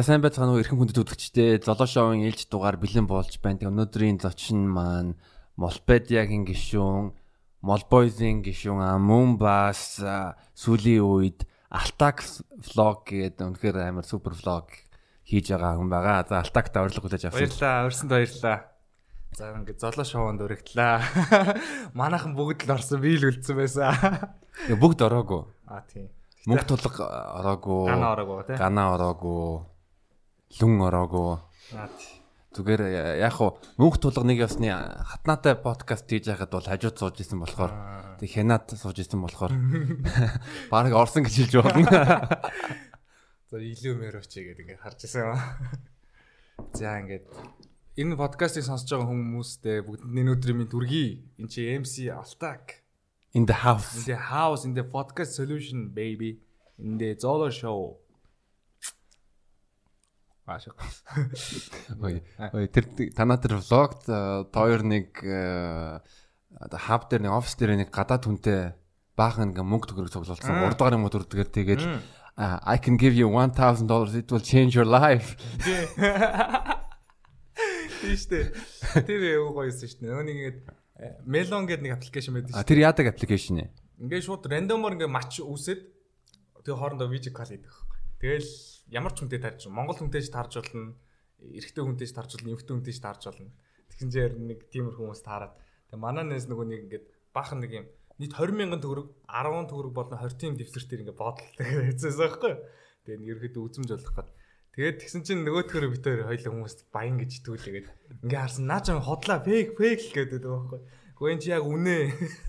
[0.00, 3.60] За сайн байцгаана уу эрхэм хүндэт үзэгчдээ Золоо шоуын ээлж дугаар бэлэн болж байна.
[3.60, 5.20] Тэг өнөөдрийн зочин маань
[5.60, 7.12] Молпедиагийн гишүүн,
[7.60, 10.00] Молбойзын гишүүн мөн бас
[10.56, 12.24] сүүлийн үед Алтак
[12.72, 14.72] влог гэдэг үнэхээр амар супер влог
[15.28, 16.24] хийж байгаа хүн байгаа.
[16.24, 17.44] За Алтакт урилга хүлээж авсан.
[17.44, 18.58] Баярлаа, урьсанд баярлаа.
[19.36, 20.96] За ингээд золоо шоунд өргөдлөө.
[22.00, 23.92] Манайхан бүгд л орсон, би л үлдсэн байсан.
[24.64, 25.44] Бүгд ороогүй.
[25.68, 26.08] А тийм.
[26.48, 27.04] Мөнх тулга
[27.36, 27.84] ороогүй.
[27.92, 28.56] Гана ороогүй тий.
[28.56, 29.69] Гана ороогүй
[30.58, 31.38] лүн ороогүй.
[32.50, 32.82] Зүгээр
[33.22, 37.70] яг хуу мөнх тулга нэг ясны хатнаатай подкаст хийж байхад бол хажууд сууж исэн болохоор
[38.18, 39.54] тэг хянаад сууж исэн болохоор
[40.74, 42.26] баг орсон гэж хэлж байна.
[43.50, 45.30] За илүү мөрөөч гэдэг ингээд харж исэн.
[46.78, 47.30] За ингээд
[47.94, 51.22] энэ подкастыг сонсож байгаа хүмүүстээ бүгдэнд энэ өдрийн минь дүргий.
[51.38, 52.82] Энд чи MC Алтак.
[53.30, 54.02] In the house.
[54.02, 56.42] In the house in the podcast solution baby.
[56.82, 58.02] In the Zolo show.
[60.50, 60.74] Ашиг.
[62.04, 62.22] Ой.
[62.52, 62.84] Ой тэр
[63.14, 65.14] танаа тэр влогт тоор нэг
[66.74, 68.74] хаб дээр нэг офис дээр нэг гадаад хүнтэй
[69.14, 70.66] баахан ингээ мөнгө төгрөг цуглуулсан.
[70.66, 71.82] 3 дахь юм төрдгөр тэгээд
[72.40, 75.36] I can give you $1000 it will change your life.
[78.00, 78.50] Тийштэй.
[79.04, 80.08] Тэр юу гоёсэн шүү дээ.
[80.08, 80.58] Нөгөө нэг ингээд
[81.28, 82.60] Melon гэдэг нэг аппликейшн байдаг шүү.
[82.60, 83.68] А тэр яадаг аппликейшн ээ?
[84.00, 85.84] Ингээд шууд рандомор ингээд матч үсээд
[86.64, 87.72] тэгээ хоорондоо видео кол хийдэг.
[88.24, 88.48] Тэгэл
[88.90, 90.98] ямар ч хүнтэй тарж Монгол хүнтэй ч тарж болно.
[91.40, 93.50] Эрэгтэй хүнтэй ч тарж болно, эмэгтэй хүнтэй ч тарж болно.
[93.94, 95.54] Тэгсэн чинь нэг тиймэр хүмүүс таарад.
[95.88, 97.86] Тэгээ манай нэс нөгөө нэг ингээд баахан нэг юм
[98.20, 101.40] нийт 20 мянган төгрөг 10 төгрөг болон 20 тийм дэвсгэртэр ингээд бодлоо
[101.88, 102.54] хийчихсэн байхгүй.
[103.08, 104.36] Тэгээ нь ерөөдөө үзмж болох гэдэг.
[104.76, 107.88] Тэгээд тэгсэн чинь нөгөөдгөр бид хоёр хоёул хүмүүст баян гэж итгүүлээгээд
[108.28, 110.80] ингээ харсан наа ч хотлаа фейк фейк гэдэг байхгүй.
[111.16, 111.96] Гэхдээ энэ чи яг үнэ.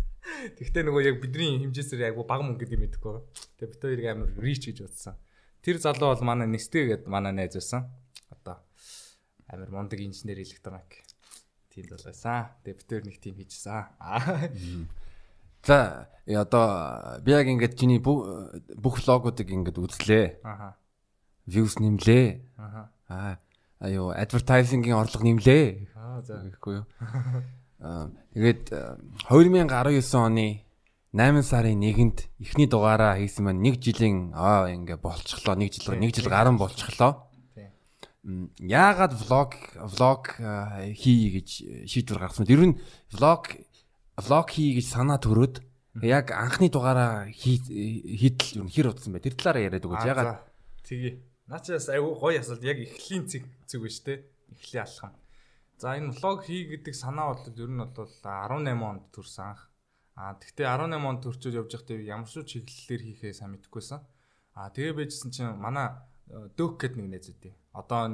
[0.59, 3.16] Тэгтээ нөгөө яг бидний хэмжээсээр яг бага мөнгө гэдэг юм мэдэхгүй.
[3.57, 5.16] Тэгээ бид хоёрыг амар рич гэж бодсон.
[5.62, 7.86] Тэр залуу бол манай Нэстэ гэдэг манай найз байсан.
[8.34, 8.58] Одоо
[9.46, 11.06] амар мундаг инженер электроник
[11.70, 12.50] тийм залуу байсан.
[12.66, 14.90] Тэгээ бид хоёр нэг тим хийжсэн.
[15.62, 18.26] За одоо би яг ингээд чиний бүх
[19.06, 20.42] влогуудыг ингээд үзлээ.
[20.42, 20.82] Аха.
[21.46, 22.58] Views нэмлээ.
[22.58, 22.90] Аха.
[23.06, 23.38] Аа
[23.78, 25.94] аюу advertising-ийн орлого нэмлээ.
[25.94, 26.86] Аа за гэхгүй юу.
[27.86, 28.74] Аа тэгээд
[29.30, 29.70] 2019
[30.18, 30.66] оны
[31.12, 36.08] 8 сарын 1-нд эхний дугаараа хийсэн маань 1 жилийн аа ингээ болчихлоо 1 жил 1
[36.08, 37.28] жил гарan болчихлоо.
[38.24, 40.40] Яагаад влог влог
[40.96, 41.50] хий гэж
[41.92, 42.48] шийдвэр гаргасан.
[42.48, 42.80] Ер нь
[43.12, 43.60] влог
[44.16, 45.60] влог хий гэж санаа төрөөд
[46.00, 49.20] яг анхны дугаараа хийдэл ер нь хэр утсан бай.
[49.20, 50.08] Тэр талаараа яриад өгөөч.
[50.08, 50.48] Ягаад
[50.88, 51.28] тгий.
[51.52, 54.24] Наачаас аюу гоё асуулт яг эхлийн цэг зүг ба штэ.
[54.56, 55.12] Эхлийн алхам.
[55.76, 59.71] За энэ влог хий гэдэг санаа бодлол ер нь бол 18 онд төрсэн анх
[60.22, 64.00] А тэгтээ 18 онд төрчөөд явж байхдаа ямар ч чиглэлээр хийхээ сайн мэдэхгүйсэн.
[64.54, 65.98] А тэгээ байжсэн чинь манай
[66.30, 67.54] Дök гэд нэг найз үдээ.
[67.74, 68.08] Одоо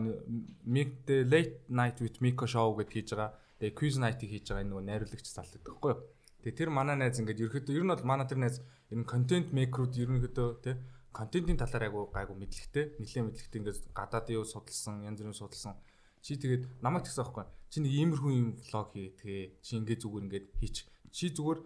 [0.66, 3.36] Mick the Late Night with Miko show гэд хийж байгаа.
[3.60, 6.02] Тэгээ quiz night-ийг хийж байгаа нөгөө найруулагч залдаг байхгүй юу?
[6.42, 8.58] Тэгээ тэр манай найз ингээд ерөөхдөө ер нь бол манай тэр найз
[8.90, 10.76] ер нь контент мейкерүүд ерөнхийдөө тий
[11.18, 15.74] контентын талаар айгу гайгу мэдлэгтэй, нэлээд мэдлэгтэй ингээд гадаадын юу судалсан, янз бүрийн судалсан.
[16.22, 17.46] Чи тэгээд намайг тэгсэн байхгүй.
[17.74, 19.46] Чи нэг иймэрхүү юм влог хий тэгээ.
[19.66, 20.76] Чи ингээд зүгээр ингээд хийч.
[21.10, 21.60] Чи зүгээр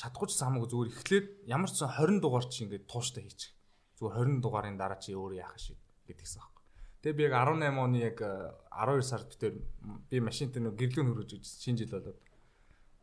[0.00, 3.52] чадахгүй ч самаагүй зүгээр эхлээд ямар ч 20 дугаар чи ингээд тууштай хийчих.
[4.00, 5.76] Зүгээр 20 дугаарын дараа чи өөр яах шиг
[6.08, 6.64] гэдгийгсэн байхгүй.
[7.04, 9.52] Тэгээ би яг 18 оны яг 12 сард битэр
[10.08, 12.20] би машинтай нэг гэрлүүн хөрөж үзсэн шинэ жил болоод.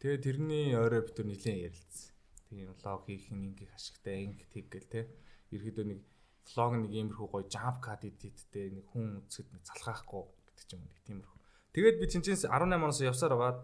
[0.02, 2.14] Тэгээ тэрний орой битэр нилээн ярилцсан.
[2.50, 5.02] Тэгээ влог хийх нь ингээ ашигтай ингээ тэг гэл те.
[5.54, 6.00] Ерөөдөө нэг
[6.50, 10.82] влог нэг иймэрхүү гоё jump cut editтэй нэг хүн үзэхэд нэг залхаахгүй гэдэг ч юм
[10.82, 11.40] уу нэг тиймэрхүү.
[11.78, 13.60] Тэгээд би чинчээс 18 оноос явсаар байгаад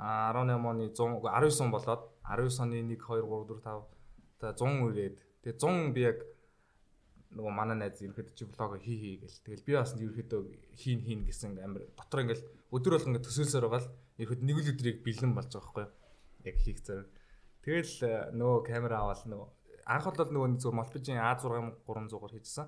[0.00, 3.84] 18 оны 100 19 он болоод 19 оны 1 2 3 4 5
[4.40, 6.18] та 100 үрээд тэгээ 100 би яг
[7.36, 9.38] нөгөө манай найз ерөөхдөө чи блог хий хий гэл.
[9.46, 10.40] Тэгэл би бас ерөөхдөө
[10.74, 12.42] хийн хийн гэсэн амир дотор ингээл
[12.74, 15.86] өдөр болго ингээд төсөөлсөөр байгаа л ерөөд нэг л өдрийг бэлэн болж байгаа байхгүй?
[16.48, 17.08] Яг хийх зэрэг.
[17.62, 19.48] Тэгэл э, нөгөө камера аваад нөгөө
[19.86, 21.44] анх бол нөгөө нэг зөв Молбижийн А6
[21.86, 22.66] 300-аар хийжсэн.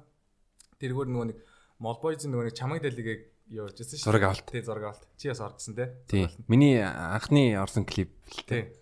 [0.79, 1.39] Тэргээр нөгөө нэг
[1.83, 3.19] Молбойзын нөгөө нэг чамаг дэлигээ
[3.51, 4.07] явж ирсэн шүү.
[4.07, 4.47] Зураг авалт.
[4.51, 5.05] Тий, зураг авалт.
[5.19, 5.87] Чи бас орчихсон те.
[6.07, 6.29] Тий.
[6.47, 8.73] Миний анхны орсон клип л те.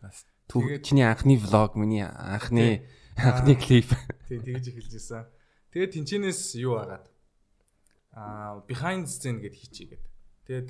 [0.51, 2.87] Түг чиний анхны влог, миний анхны
[3.17, 3.89] анхны клип.
[4.29, 5.25] Тий, тэгж эхэлж ирсэн.
[5.71, 7.07] Тэгээд тэнчэнээс юу агаад
[8.13, 10.03] аа behind scene гэд гэд.
[10.51, 10.69] Тэгээд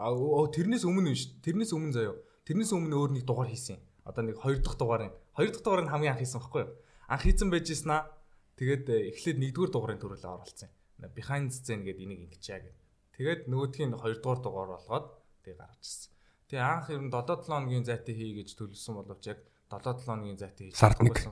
[0.00, 1.28] оо тэрнээс өмнө биш.
[1.44, 2.16] Тэрнээс өмнө заяо.
[2.48, 3.76] Тэрнээс өмнө өөр нэг дугаар хийсэн.
[4.08, 5.12] Одоо нэг хоёр дахь дугаарын.
[5.36, 6.72] Хоёр дахь дугаарыг хамгийн анх хийсэн байхгүй юу?
[7.04, 8.08] Анх хийсэн байж ийснаа.
[8.56, 10.72] Тэгээд эхлээд нэгдүгээр дугаарын төрөлөө оруулсан.
[11.12, 12.79] Behind scene гэд энийг ингэчээ гэд.
[13.20, 15.06] Тэгээд нөгөөдхийн 2 дугаар дугаар болгоод
[15.44, 16.08] тэг гаргаж ирсэн.
[16.48, 20.72] Тэгээ анх ер нь 7-7 хоногийн зайтай хий гэж төлөвлөсөн боловч яг 7-7 хоногийн зайтай
[20.72, 21.28] хийж сард нэг.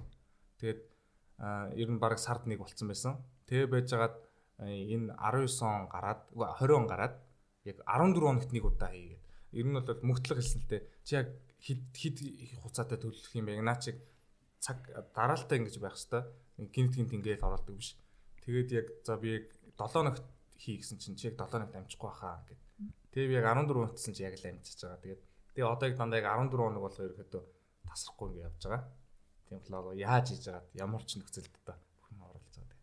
[0.61, 0.81] Тэгээд
[1.81, 3.17] ер нь баг сард нэг болцсон байсан.
[3.49, 4.20] Тэгээ байж хагаад
[4.61, 7.14] энэ 19 он гараад 20 он гараад
[7.64, 9.25] яг 14 хоногт нэг удаа хийгээд.
[9.56, 10.82] Ер нь бол мөгтлөг хэлсэн л дээ.
[11.08, 12.20] Чи яг хид хид
[12.61, 13.64] хугацаатай төлөх юм бэ?
[13.64, 13.96] Наа чиг
[14.61, 14.85] цаг
[15.17, 17.96] дараалтай ингэж байх хэвээр гинт гинт ингээд оролдог биш.
[18.44, 19.46] Тэгээд яг за би яг
[19.81, 20.29] 7 хоногт
[20.59, 22.61] хий гэсэн чинь чи яг 7 хоногт амжихгүй хаа гэд.
[23.15, 25.01] Тэгээд би яг 14 хоногтсан чи яг л амжиж байгаа.
[25.01, 25.23] Тэгээд
[25.55, 27.43] тэгээ одоо яг дандаа яг 14 хоног болго ерөөхдөө
[27.87, 28.83] тасрахгүй ингээд явж байгаа.
[29.49, 32.79] Тийм влог яаж хийж байгаад ямар ч нөхцөлд одоо бүхэн оруулж байгаа.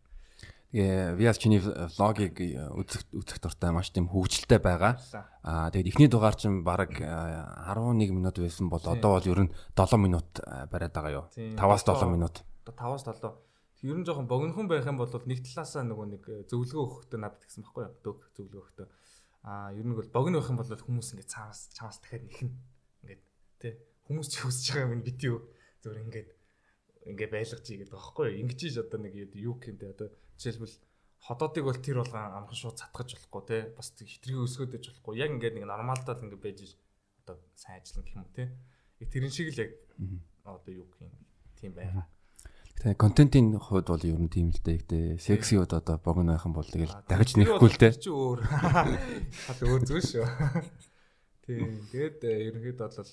[0.72, 2.36] Тэгээ Виас чиний влогийг
[2.80, 4.98] үзэх үзэх дуртай маш тийм хөвгөлтэй байгаа.
[5.46, 10.00] Аа тэгээд эхний дугаар чинь баг 11 минут байсан бол одоо бол ер нь 7
[10.00, 10.26] минут
[10.72, 11.26] бариад байгаа юу?
[11.36, 12.42] 5-аас 7 минут.
[12.66, 13.45] 5-аас 7.
[13.82, 17.60] Ер нь жоохон богинохон байх юм бол нэг талаасаа нөгөө нэг зөвлөгөө өгөхдөө надад гэсэн
[17.60, 17.94] байхгүй юу?
[18.00, 18.88] Дөг зөвлөгөө өгөхдөө.
[19.44, 22.52] Аа ер нь бол богино байх юм бол хүмүүс ингээд цаавас чамаас дахиад нэхнэ.
[23.04, 23.22] Ингээд
[23.60, 23.74] тий.
[24.08, 25.44] Хүмүүс ч хүсэж байгаа юм бити юу?
[25.84, 26.28] Зөвөр ингээд
[27.12, 28.40] ингээ байлгаж ийгээд байгаа байхгүй юу?
[28.48, 30.08] Ингэж иж одоо нэг юу гэмтэй одоо
[30.40, 30.76] жишээлбэл
[31.26, 35.56] ходоодыг бол тэр болгон амхан шууд цатгаж болохгүй те бас хитрхи өсгөөдөж болохгүй яг ингээд
[35.58, 36.76] нэг нормалдаа л ингээ байж
[37.24, 38.44] одоо сайн ажиллана гэх юм те
[39.10, 39.72] тэрэн шиг л яг
[40.46, 41.14] одоо юу гэх юм
[41.58, 42.06] тийм байгаа
[42.76, 44.80] Тэгээ контентын хувьд бол ер нь тийм л дээ.
[44.84, 47.92] Гэтэ сексиуд одоо богино байх юм бол тэгэл дахиж нэхгүй л дээ.
[47.96, 48.40] Чи өөр.
[49.48, 50.26] Хат өөр зүйл шүү.
[51.46, 51.80] Тийм.
[51.88, 53.12] Тэгээд э, ерөнхийдөө бол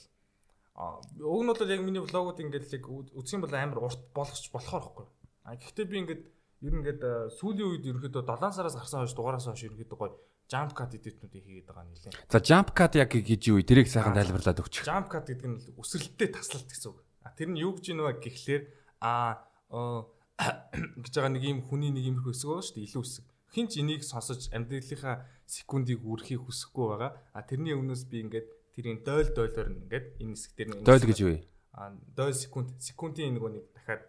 [0.76, 5.08] уг нь бол яг миний влогууд ингээд яг юм бол амар урт болгоч болохоор байхгүй.
[5.48, 6.24] А гэхдээ би ингээд
[6.66, 7.02] ер нь ингээд
[7.40, 10.18] сүүлийн үед ерөнхийдөө 7 сараас гарсан хойш дугаараас хойш ерөнхийдөө гоё
[10.50, 12.14] jump cut эдитнүүдийг хийгээд байгаа нэлээ.
[12.28, 14.84] За jump cut яг гэж юу тэрийг сайхан тайлбарлаад өгч.
[14.84, 17.00] Jump cut гэдэг нь өсрэлттэй таслалт гэсэн үг.
[17.24, 18.64] А тэр нь юу гэж нөө гэхлээр
[19.00, 19.40] а
[19.74, 23.26] гэж байгаа нэг юм хүний нэг юмрхүү өсгөө шүү дээ илүү өсөг.
[23.54, 27.12] Хин ч энийг сонсож амьдралынхаа секундыг үрхийг хүсэхгүй байгаа.
[27.34, 31.18] А тэрний өмнөөс би ингээд тэрийн дойл дойлоор ингээд энэ хэсэг дээр нэг дойл гэж
[31.22, 31.46] юу вэ?
[31.78, 34.04] А дойл секунд секундын нэг нэг дахиад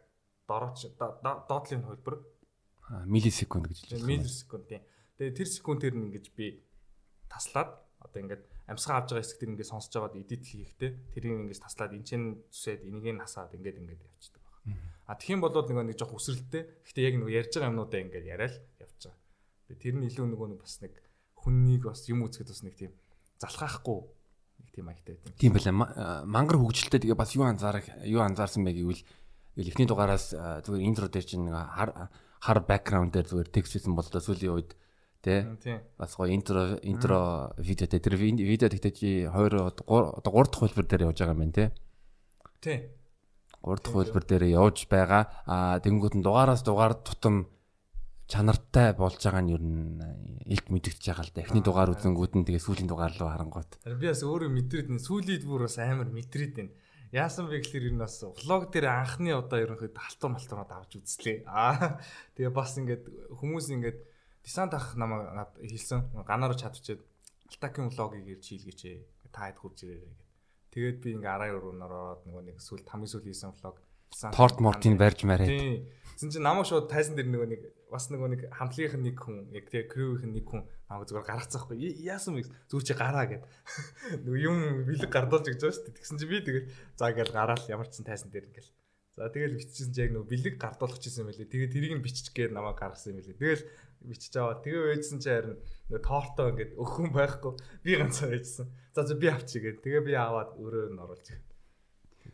[0.49, 2.17] дорооч доотлын хөлбөр
[3.09, 4.09] миллисекунд гэж хэлж байна.
[4.09, 4.83] Миллисекунд тийм.
[5.21, 6.65] Тэгээ тэр секундээр нь ингэж би
[7.29, 7.71] таслаад
[8.01, 11.93] одоо ингээд амьсгаа авж байгаа хэсэг тэр ингээд сонсож байгаад эдит хийхдээ тэрийг ингэж таслаад
[11.97, 14.94] энэ чинь зүсээд энийг нь хасаад ингээд ингээд явчихдаг байна.
[15.05, 16.65] А тэгхийн болоод нөгөө нэг жоох үсрэлттэй.
[16.85, 19.21] Гэхдээ яг нөгөө ярьж байгаа юмнуудаа ингээд яриад явж байгаа.
[19.69, 20.93] Тэгээ тэр нь илүү нөгөө нэг бас нэг
[21.45, 22.93] хүннийг бас юм үзэхэд бас нэг тийм
[23.37, 25.37] залхаахгүй нэг тийм маягтай байдаг.
[25.37, 26.25] Тийм байлаа.
[26.25, 29.05] Мангар хөгжилтэй тэгээ бас юу анзаарах юу анзаарсан бэ гэвэл
[29.61, 32.09] эхний дугаараас зүгээр интро дээр чинь нэг хар
[32.41, 34.73] хар бэкграунд дээр зүгээр текст хийсэн бол сүүлийн үед
[35.25, 35.41] тий
[35.97, 40.87] бас гоё интро интро видео дээр тэр видео тэгтээ чи 2 одоо 3 дахь хөлбөр
[40.89, 41.69] дээр явж байгаа юм байна тий.
[42.61, 42.79] Тий.
[43.65, 45.25] 3 дахь хөлбөр дээр явж байгаа.
[45.49, 47.49] Аа тэгэнгүүт нь дугаараас дугаар тутам
[48.29, 50.01] чанартай болж байгаа нь ер нь
[50.45, 51.45] илт мэдэгдэж байгаа л да.
[51.45, 53.81] Эхний дугаар үзэнгүүд нь тэгээ сүүлийн дугаар руу харангуут.
[53.85, 56.73] Би бас өөрөө мэдрээд нь сүүлийд бүр бас амар мэдрээд байна.
[57.13, 61.47] Яасан бэ гэхэлэр энэ бас влог дээр анхны удаа ерөнхийдөө халтур малтураад авч үзлээ.
[61.47, 62.01] Аа
[62.37, 63.05] тэгээ бас ингээд
[63.39, 63.99] хүмүүс ингээд
[64.45, 66.11] десант ах намайг хэлсэн.
[66.27, 67.01] Ганаар чадчихад
[67.55, 68.81] Алтакийн влогийг ирж хийлгээч.
[69.31, 70.24] Та хэд хурж ирээрэй.
[70.75, 73.79] Тэгээд би ингээ араа өрөөнөр ороод нөгөө нэг сүүл хамгийн сүүл хийсэн влог
[74.35, 75.49] торт мортыг барьж мараад.
[75.49, 75.87] Тийм.
[76.19, 79.37] Зин чи намайг шууд тайсан дээр нөгөө нэг бас нөгөө нэг хамтлагийнх нь нэг хүн
[79.51, 81.79] яг тэгээ крewийнх нь нэг хүн намайг зүгээр гаргацаахгүй.
[82.07, 82.47] Яасан бэ?
[82.71, 83.43] Зүгээр чи гараа гэд.
[84.27, 84.57] Нөгөө юм
[84.87, 85.99] бэлэг гардуулж гэж байгаа шүү дээ.
[85.99, 88.71] Тэгсэн чи би тэгэл за гээл гараал ямар ч сан тайсан дээр ингээл.
[89.19, 91.51] За тэгэл биччихсэн чи яг нөгөө бэлэг гардуулах гэсэн юм байлээ.
[91.51, 93.39] Тэгээ тэрийг нь бичиж гээд намайг гаргасан юм байлээ.
[93.39, 93.63] Тэгэл
[94.07, 94.61] бичиж аваа.
[94.61, 95.57] Тэгээ өөжсөн чи харин
[96.01, 97.53] тоортоо ингээд өгөх хүн байхгүй.
[97.85, 98.69] Би ганцаа байжсан.
[98.95, 99.83] За за би авчиг гээд.
[99.85, 101.29] Тэгээ би аваад өрөө нь оруулж.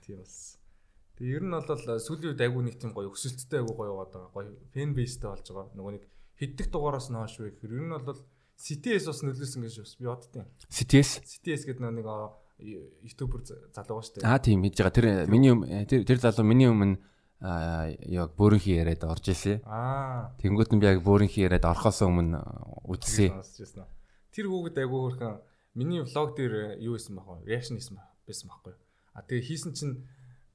[0.03, 0.59] Тийм болсон.
[1.21, 4.51] Тэгээ ер нь бол сүүлийн үед айгүй нэг тийм гоё өсөлттэй айгүй гоё байгаа гоё
[4.73, 5.77] фэн бейстэй болж байгаа.
[5.77, 6.05] Нөгөө нэг
[6.41, 8.21] хэддэх дугаараас нь хойш вэ гэхээр ер нь бол
[8.57, 12.09] CTS бас нөлөөсөн гэж бас би боддیں۔ CTS CTS гэдэг нэг
[13.05, 14.29] ютубер залуу шүү дээ.
[14.29, 14.97] Аа тийм хийж байгаа.
[14.97, 15.53] Тэр миний
[15.89, 17.01] тэр тэр залуу миний өмнө
[17.41, 19.65] яг бөөрөнхий яриад орж ирсэн.
[19.65, 20.37] Аа.
[20.45, 22.37] Тэнгүүт нь би яг бөөрөнхий яриад орохоос өмнө
[22.85, 23.33] үзсэн.
[24.31, 25.41] Тэр хүүхэд айгүй хөрхөн
[25.75, 27.57] миний влог дээр юу хийсэн баг вэ?
[27.57, 27.97] Реакшн хийсэн
[28.29, 28.75] байсан байхгүй.
[29.17, 30.05] А тэгээ хийсэн чинь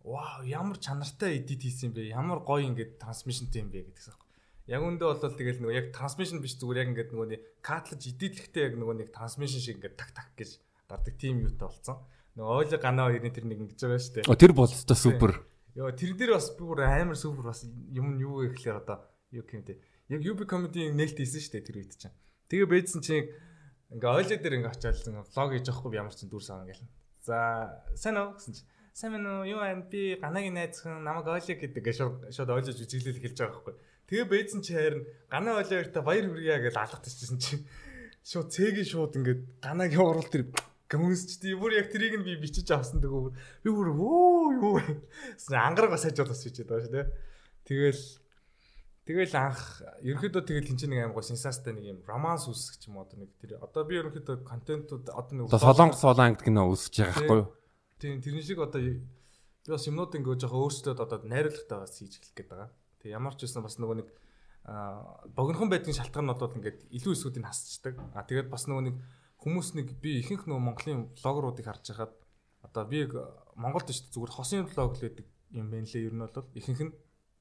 [0.05, 2.13] вау ямар чанартай эдит хийсэн бэ?
[2.13, 4.29] Ямар гоё ингээд трансмишнтэй юм бэ гэдэгс аахгүй.
[4.69, 8.63] Яг үндэ бол тэгэл нөгөө яг трансмишн биш зүгээр яг ингээд нөгөө нэг катлж эдитлэхтэй
[8.69, 11.97] яг нөгөө нэг трансмишн шиг ингээд так так гэж дардаг тим юутай болсон.
[12.37, 14.37] Нөгөө ойло ганаа хоёрын тэр нэг ингэж байгаа шүү дээ.
[14.37, 15.31] Тэр болцтой супер.
[15.75, 19.03] Йоо тэр дээр бас бүр амар супер бас юм юу вэ гэхлээр одоо
[19.36, 19.75] юу гэмтэй.
[20.08, 22.15] Яг UB comedy нээлт хийсэн шүү дээ тэр үед чинь.
[22.48, 23.27] Тэгээ бэдсэн чинь
[23.91, 26.88] ингээ ойло дээр ингээ очиад влог хийж явахгүй би ямар ч дүр саа ингээл.
[27.27, 31.60] За сайн уу гэсэн чинь сайн мэн үү юу ам би ганагийн найзхан намайг ойлё
[31.60, 33.75] гэдэг шууд шууд ойлож үзэглэл хэлж байгаа байхгүй.
[34.08, 37.60] Тэгээ бэйдсэн чи харин ганаа ойлоо өртө баяр хүргье гэж алгатчихсан чи
[38.24, 40.48] шууд цэгийн шууд ингээд ганагийн урал тэр
[40.89, 43.33] гүнсчтэй бүр яг тэрийг нь би бичиж авсан дэгөө
[43.65, 44.73] би бүр өө юу
[45.53, 47.07] ангараг удаас бичээд байгаа шүү дээ.
[47.65, 48.03] Тэгэл
[49.05, 53.21] Тэгэл анх ерөнхийдөө тэгэл энэ нэг аим гоо сенсацтай нэг юм романс үүсгэх юм одоо
[53.21, 57.53] нэг тэр одоо би ерөнхийдөө контентууд одоо нэг Солонгос Солонг кино үүсэж байгаа байхгүй юу?
[58.01, 59.05] тийм тэрэн шиг одоо би
[59.69, 62.69] бас юмнууд ингээ жоохон өөрсдөө одоо найруулгатаа бас хийж эхлэх гээд байгаа.
[62.97, 64.09] Тэг ямар ч байсан бас нөгөө нэг
[65.37, 68.01] богинохон байдгийн шалтгаан нь бол ингээд илүү эсүүдийг хасчдаг.
[68.17, 68.97] А тэгээд бас нөгөө нэг
[69.45, 72.13] хүмүүс нэг би ихэнх нөгөө Монголын блогеруудыг харж байхад
[72.65, 73.05] одоо би
[73.53, 76.09] Монголд шүү дээ зүгээр хосын блог л гэдэг юм байна лээ.
[76.09, 76.93] Ер нь бол ихэнх нь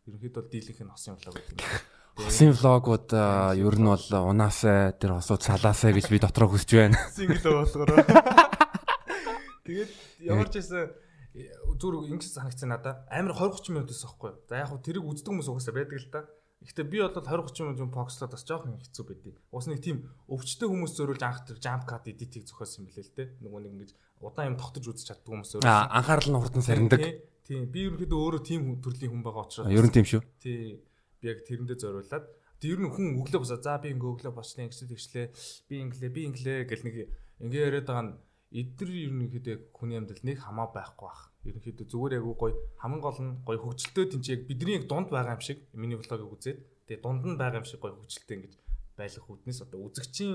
[0.04, 1.64] ерөнхийдөө дийлэнх нь хосын блог гэдэг.
[2.20, 3.08] Хосын влогууд
[3.56, 7.00] ер нь бол унаасаа тэр хосууд салаасаа гэж би дотроо хүсэж байна.
[7.16, 8.04] Синглээ болгороо.
[9.64, 9.90] Тэгээд
[10.28, 10.92] ямар ч байсан
[11.34, 14.36] зүгээр ингэж санагцсан надаа амар 20 30 минутаас аахгүй.
[14.46, 16.28] За яг хөө тэрийг үздэг хүмүүс угаасаа байдаг л та.
[16.64, 20.08] Гэхдээ би бол 20 30 минут юм покслоод бас жоохон хэцүү байдیں۔ Уус нэг тийм
[20.32, 23.24] өвчтөе хүмүүс зөөрүүлж анх тэр jump cut edit-ийг зохиосон юм билээ л те.
[23.44, 23.90] Нөгөө нэг ингэж
[24.24, 25.68] удаан юм тогтож үзэж чаддаг хүмүүс өөрөө.
[25.68, 27.00] Аа анхаарал нь хурдан сарндаг.
[27.44, 27.68] Тийм.
[27.68, 29.68] Би ерөнхийдөө өөрөө тийм төрлийн хүн байгаа учраас.
[29.68, 30.24] Ер нь тийм шүү.
[30.40, 30.80] Тий.
[31.20, 32.24] Би яг тэрэндээ зориулаад
[32.64, 35.26] ер нь хүн өглөө босоо за би ингээ өглөө босноо гэсэн тэгшлээ
[35.68, 36.96] би инглээ би инглээ гэл нэг
[37.44, 38.16] ингээ яриад байгаа нь
[38.56, 41.33] эдгээр ерөнхийдөө хүний амьдрал нэг хамаа байхгүй бах.
[41.44, 45.36] Ерөнхийдөө зүгээр яг гоё хамгийн гол нь гоё хөгжилтөө тэнцээ яг бидний яг дунд байгаа
[45.36, 46.58] юм шиг миний влогийг үзээд
[46.88, 48.54] тэгээ дунд нь байгаа юм шиг гоё хөгжилтөө ингэж
[48.96, 50.34] байлах үүднээс одоо үзэгчийн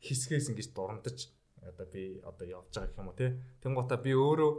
[0.00, 1.18] хэсгээс ингэж дурандаж
[1.60, 3.36] одоо би одоо явж байгаа гэх юм уу те.
[3.60, 4.52] Тэнгуутаа би өөрөө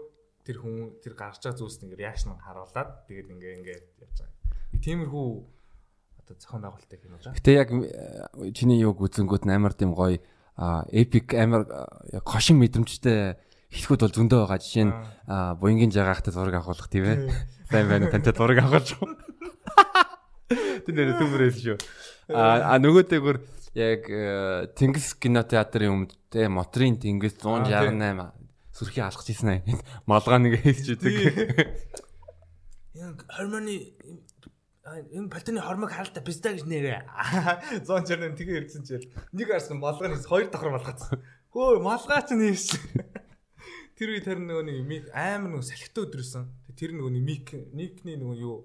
[0.46, 4.38] тэр хүн тэр гарч байгаа зүйлс нэг реакшн харуулад тэгээд ингээ ингээ явж байгаа.
[4.84, 5.27] Тиймэрхүү
[6.19, 7.36] одоо зохион байгуулалтыг юм байна.
[7.38, 10.19] Гэтэ яг э, чиний юг үзэнгүүт амар тийм гоё
[10.91, 11.63] эпик амар
[12.27, 13.39] гошин мэдрэмжтэй
[13.70, 14.60] хэлэхүүд бол зөндөө байгаа.
[14.60, 14.94] Жишээ нь
[15.62, 17.18] буянгийн жагаатай зураг авахулах тийм ээ.
[17.70, 18.98] Сайн байна тантай зураг авахулж.
[20.86, 21.78] Тэр нэр түмрээс шүү.
[22.34, 23.38] А нөгөөтэйгөр
[23.78, 28.34] яг э, Тэнгис кинотеатрын өмнө те мотрийн Тэнгис 168
[28.74, 29.62] сүрхий алхаж ийсэн аа.
[30.10, 31.78] Малгай нэг хийж идэг.
[32.98, 33.94] Яг хормоны
[35.14, 37.06] энэ палтаны хормог харалта писта гэж нэрээ.
[37.86, 41.22] 168 тэгээ ирсэн чинь нэг арсан малгай нэг хоёр давхар малгайцсан.
[41.54, 42.82] Хөө малгай ч нээсэн.
[44.00, 46.46] Тэр үед харин нөгөө нэг мик амар нөгөө салхитай өдрөсөн.
[46.79, 48.56] Тэр нөгөө нэг мик никний нөгөө юу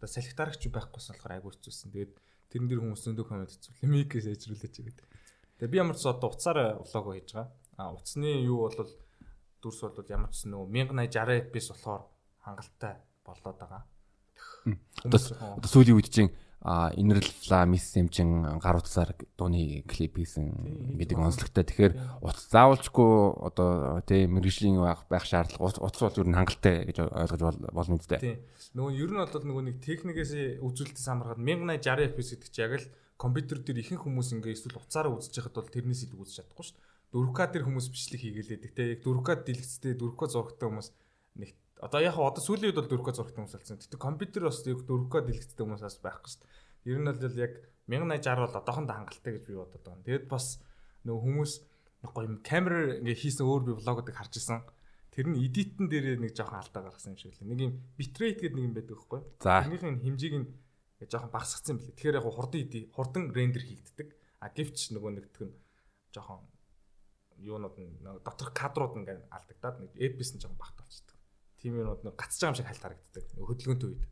[0.00, 1.92] одоо салхитарагч байхгүйсэн болохоор айгу хэцүүсэн.
[1.92, 2.12] Тэгээд
[2.48, 5.06] тэрэн дээр хүмүүс зөндөө коммент хийчихвэл микээс ээжрүүлээч гэдэг.
[5.60, 7.52] Тэгээд би ямар ч одоо уцаараа влог хийж байгаа.
[7.76, 8.88] А уцны юу бол
[9.60, 12.02] дүрс бол ямар ч нөгөө 1080 60 FPS болохоор
[12.48, 12.94] хангалттай
[13.28, 13.82] болоод байгаа.
[15.04, 21.62] Одоо сүүлийн үед чинь а инрэл фламис хэмжин гар утсаар дууны клип хийсэн гэдэг онцлогтой.
[21.62, 23.12] Тэгэхээр утас заавалчгүй
[23.46, 28.18] одоо тийм мэрэгжлийн байх байх шаардлага утас бол ер нь хангалттай гэж ойлгож болно үстэй.
[28.18, 28.38] Тийм.
[28.74, 32.90] Нөгөө ер нь бол нөгөө нэг техникээс үзүүлэлтээс хамаархад 1080 fps гэдэг чинь яг л
[33.14, 36.74] компьютер дээр ихэнх хүмүүс ингээ эсвэл утсаараа үзэж байхад бол тэрнээс илүү үзэж чадахгүй шүү
[36.74, 36.86] дээ.
[37.08, 40.88] 4К дээр хүмүүс бичлэг хийгээлээдэг те яг 4К дэлгэцтэй 4К зурагтай хүмүүс
[41.40, 43.78] нэг Одоо яг одоо сүүлийн үед бол 4К зурагтай хүмүүс болсон.
[43.78, 46.50] Тэгтээ компьютер бас 4К дэлгэцтэй хүмүүс бас байхгүй шүү дээ.
[46.90, 47.52] Ер нь бол яг
[47.86, 50.02] 1080 бол одоохондоо хангалттай гэж би бодод байна.
[50.02, 50.46] Тэгэд бас
[51.06, 51.52] нөгөө хүмүүс
[52.02, 54.66] гоё юм камер ингээ хийсэн өөр би влогуудыг харж исэн.
[55.14, 57.46] Тэр нь эдитэн дээр нэг жоохон алдаа гаргасан юм шиг лээ.
[57.46, 59.20] Нэг юм битрейт гэдэг нэг юм байдаг байхгүй.
[59.38, 60.48] Тэрнийхээ хэмжээг нь
[61.06, 61.94] жоохон багасгацсан юм билээ.
[61.94, 64.08] Тэгэхээр яг хурдан хурдан рендер хийгддэг.
[64.42, 65.54] А гэвч нөгөө нэгдэх нь
[66.10, 66.42] жоохон
[67.38, 71.17] юунууд нь доторх кадрууд ингээ алдагдаад нэг FPS нь жоохон багт болчихдог
[71.60, 73.24] тийм юмуд нэг гацж байгаа юм шиг хальт харагддаг.
[73.34, 74.04] Хөдөлгөөнтэй үед.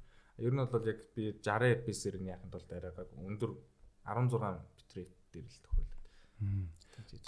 [0.43, 3.51] Ер нь бол яг би 60 FPS-ээр нь яханд бол арайгаа өндөр
[4.05, 6.03] 16 битрейт дээр л тохиолдод.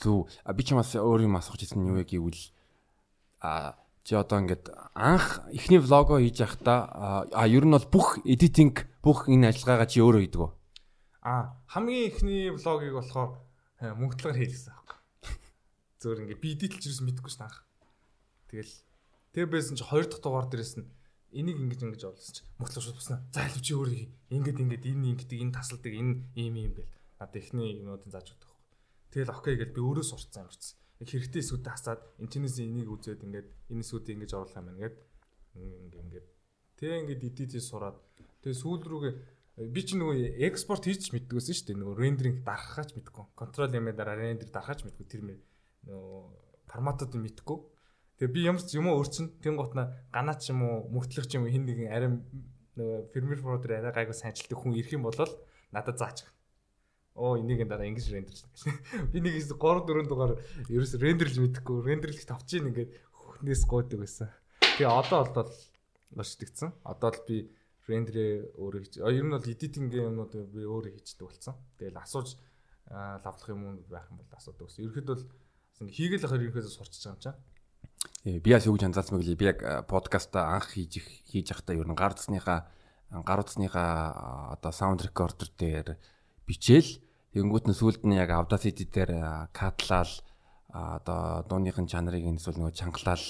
[0.03, 0.29] Зүг.
[0.45, 2.43] А би ч бас өөр юм асууж ирсэн юу яг гэвэл
[3.41, 8.89] а чи одоо ингээд анх эхний влого хийж явахдаа а ер нь бол бүх эдитинг
[9.05, 10.53] бүх энэ ажиллагаагаа чи өөрөө хийдэг үү?
[11.23, 13.37] А хамгийн эхний влогийг болохоор
[13.81, 14.99] мөнгөтлөөр хийлгэсэн аахгүй.
[16.01, 17.69] Зөвөр ингээд би эдитлж юус мэдэхгүй ш таах.
[18.49, 18.73] Тэгэл
[19.39, 20.91] Тэгээ байсан чи хоёр дахь дугаар дээрээс нь
[21.31, 23.23] энийг ингэж ингэж олсон чи мөхлөө шууд буснаа.
[23.31, 23.99] За илүү чи өөрөө
[24.35, 26.91] ингэж ингэж энэ ингэдэг энэ тасалдаг энэ ийм ийм бэл.
[27.23, 28.51] Надад эхний юмнуудын зааж өгдөг.
[29.15, 30.75] Тэгэл окей гэж би өөрөө сурцсан юмрцсан.
[30.99, 34.97] Яг хэрэгтэй эсүүдээ хасаад энэчнээс энийг үзээд ингээд энэ эсүүдийг ингэж оруулах юм байна гэд
[35.55, 36.27] ингэ ингээд
[36.75, 37.99] тэг ингээд эдитээ сураад
[38.43, 39.15] тэг сүүл рүүгээ
[39.71, 41.79] би ч нөгөө экспорт хийж мэддгүйсэн шүү дээ.
[41.79, 43.25] Нөгөө рендеринг дарахаач мэдгүй.
[43.39, 45.23] Контрол юм дараа рендер дарахаач мэдгүй тэр
[45.87, 46.23] нөгөө
[46.67, 47.78] форматууд нь мэдгүй.
[48.19, 51.55] Тэгээ би ямар ч юм уу өөрчн тэн готна ганаач юм уу мөгтлөх юм уу
[51.55, 52.15] хин нэгэн арим
[52.75, 55.15] нөгөө фермер про дээр арай гайгүй сайнчилдаг хүн ирэх юм бол
[55.71, 56.27] надад заач.
[57.15, 58.43] Оо энийг энэ дараа ингэж рендерлж.
[59.15, 60.35] Би нэг 3 4 дугаар
[60.67, 64.31] ерөөс рендерлж мэдэхгүй рендерлж тавчих ингээд хөхнээс гойдаг байсан.
[64.63, 66.75] Тэгээ одоо бол тэгсэн.
[66.83, 67.51] Одоо л би
[67.87, 68.95] рендерээ өөрөө хийж.
[69.03, 71.55] Ер нь бол эдитинг юмнууд би өөрөө хийждэг болсон.
[71.79, 72.39] Тэгэл асууж
[72.91, 74.87] лавлах юм байх юм бол асуудаг гэсэн.
[74.87, 75.25] Ерхэд бол
[75.91, 77.37] хийгээл ахаар ерөнхийдөө сурчиж байгаа юм чам.
[78.25, 80.99] Э, би яс юу гэж анзаарсан мэг би яг подкаста анх хийж
[81.31, 82.67] хийж явахдаа ер нь гар цасныхаа
[83.11, 85.99] гар утасныхаа одоо саунд рекордер дээр
[86.47, 86.99] бичээл
[87.33, 90.11] тэгэнгүүт нь сүүлд нь яг Audacity дээр катлал
[90.69, 93.25] одоо дууныхын чанарыг нь эсвэл нөгөө чангалал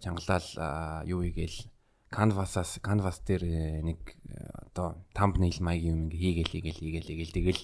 [0.00, 0.48] чангалал
[1.08, 1.72] юу игээл
[2.12, 3.98] Canvas-аас Canvas дээр э, нэг
[4.28, 7.62] э, одоо thumbnail маягийн юм ингээ хийгээл хийгээл хийгээл хийгээл тэгэл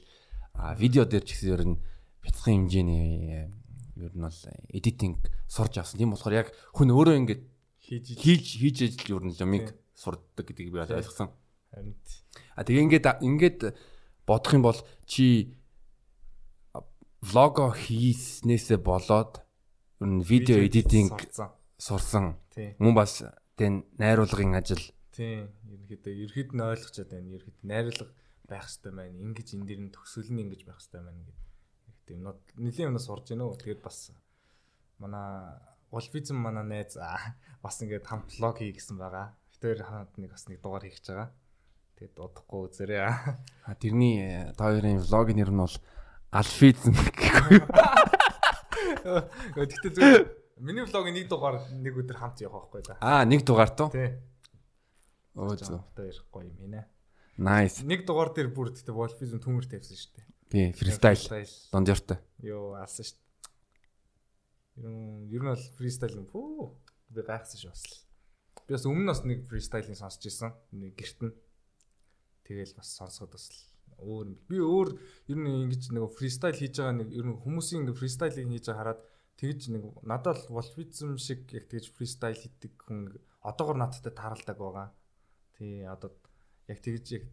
[0.81, 1.77] видео дээр ч гэсэн ер нь
[2.25, 3.53] бяцхан хэмжээний э,
[3.99, 4.41] ер нь бол
[4.71, 5.15] editing
[5.47, 5.99] сурж авсан.
[5.99, 7.39] Тийм болохоор яг хүн өөрөө ингээ
[7.83, 11.35] хийж хийж хийж ажил ер нь юмыг сурддаг гэдгийг би ойлгосон.
[11.75, 11.95] Харин
[12.55, 13.61] а тэгээ ингээд ингээд
[14.27, 15.59] бодох юм бол чи
[17.23, 19.43] влого хийснээсээ болоод
[20.03, 21.11] ер нь видео editing
[21.79, 22.39] сурсан.
[22.79, 23.23] Мөн бас
[23.59, 24.83] тэн найруулгын ажил.
[25.11, 25.51] Тийм.
[25.67, 27.35] Ерөнхийдөө ерхэд нь ойлгочод байна.
[27.35, 28.15] Ерхэд найруулга
[28.47, 29.19] байх хэрэгтэй байна.
[29.19, 31.48] Ингиж энэ дэр нь төгсгөл нь ингэж байх хэрэгтэй байна гэдэг.
[32.17, 33.61] Нот нэлийн өнөөс сурж гинөө.
[33.61, 34.15] Тэгээд бас
[35.03, 35.61] манай
[35.93, 36.97] Wolfizm манай найз
[37.61, 39.37] бас ингээд хамт влог хий гэсэн байгаа.
[39.61, 41.31] Тэр хамт нэг бас нэг дугаар хийх гэж байгаа.
[41.99, 43.05] Тэгээд удахгүй үзэрээ.
[43.69, 45.77] А тэрний э, та хоёрын влогийн нэр нь бол
[46.33, 47.61] Alfizm гэхгүй.
[49.59, 50.25] Гэхдээ зүгээр
[50.59, 52.99] Миний влогийн нэг дугаар нэг өдөр хамт явах байхгүй да.
[52.99, 53.95] Аа, нэг дугаар туу.
[53.95, 54.19] Тий.
[55.39, 55.83] Өө зөө.
[55.95, 56.87] Тэр гоё юм ээ.
[57.39, 57.87] Nice.
[57.87, 60.27] Нэг дугаар дээр бүр тэгтээ Wolfizm төмөр тавьсан шүү дээ.
[60.49, 61.21] Тий, фристайл.
[61.73, 62.17] Дондёртой.
[62.41, 63.29] Йоо, алсан шүү дээ.
[64.81, 66.27] Ер нь ер нь бол фристайл юм.
[66.31, 66.73] Пүү.
[67.13, 67.85] Би гайхсан шүү бас.
[68.65, 70.57] Би бас өмнө нь бас нэг фристайлын сонсч ирсэн.
[70.73, 71.37] Нэг гэрт нь.
[72.49, 73.45] Тэгэл бас сонсоход бас
[74.01, 74.39] өөр юм.
[74.49, 74.89] Би өөр
[75.29, 78.81] ер нь ингэж нэг фристайл хийж байгаа нэг ер нь хүмүүсийн нэг фристайлыг хийж байгаа
[78.81, 79.01] хараад
[79.37, 84.89] тэгж нэг надад волфизм шиг яг тэгж фристайл хийдэг хүн одоогор надтай тааралдаг байгаа.
[85.61, 86.17] Тий одоо
[86.73, 87.25] яг тэгж яг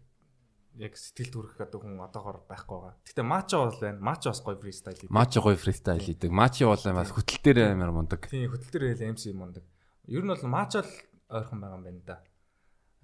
[0.78, 2.96] яг сэтгэл төрөх одоо хүн одоогор байхгүй байгаа.
[3.08, 4.00] Гэтэ мачо бол байна.
[4.04, 5.12] Мачо бас гоё фристайл хийдэг.
[5.12, 6.32] Мачо гоё фристайл хийдэг.
[6.32, 8.28] Мачи бол бас хөтөл дээр амар мундаг.
[8.28, 9.64] Тий хөтөл дээр хэл MC мундаг.
[10.08, 10.92] Ер нь бол мачо л
[11.32, 12.18] ойрхон байгаа юм байна да.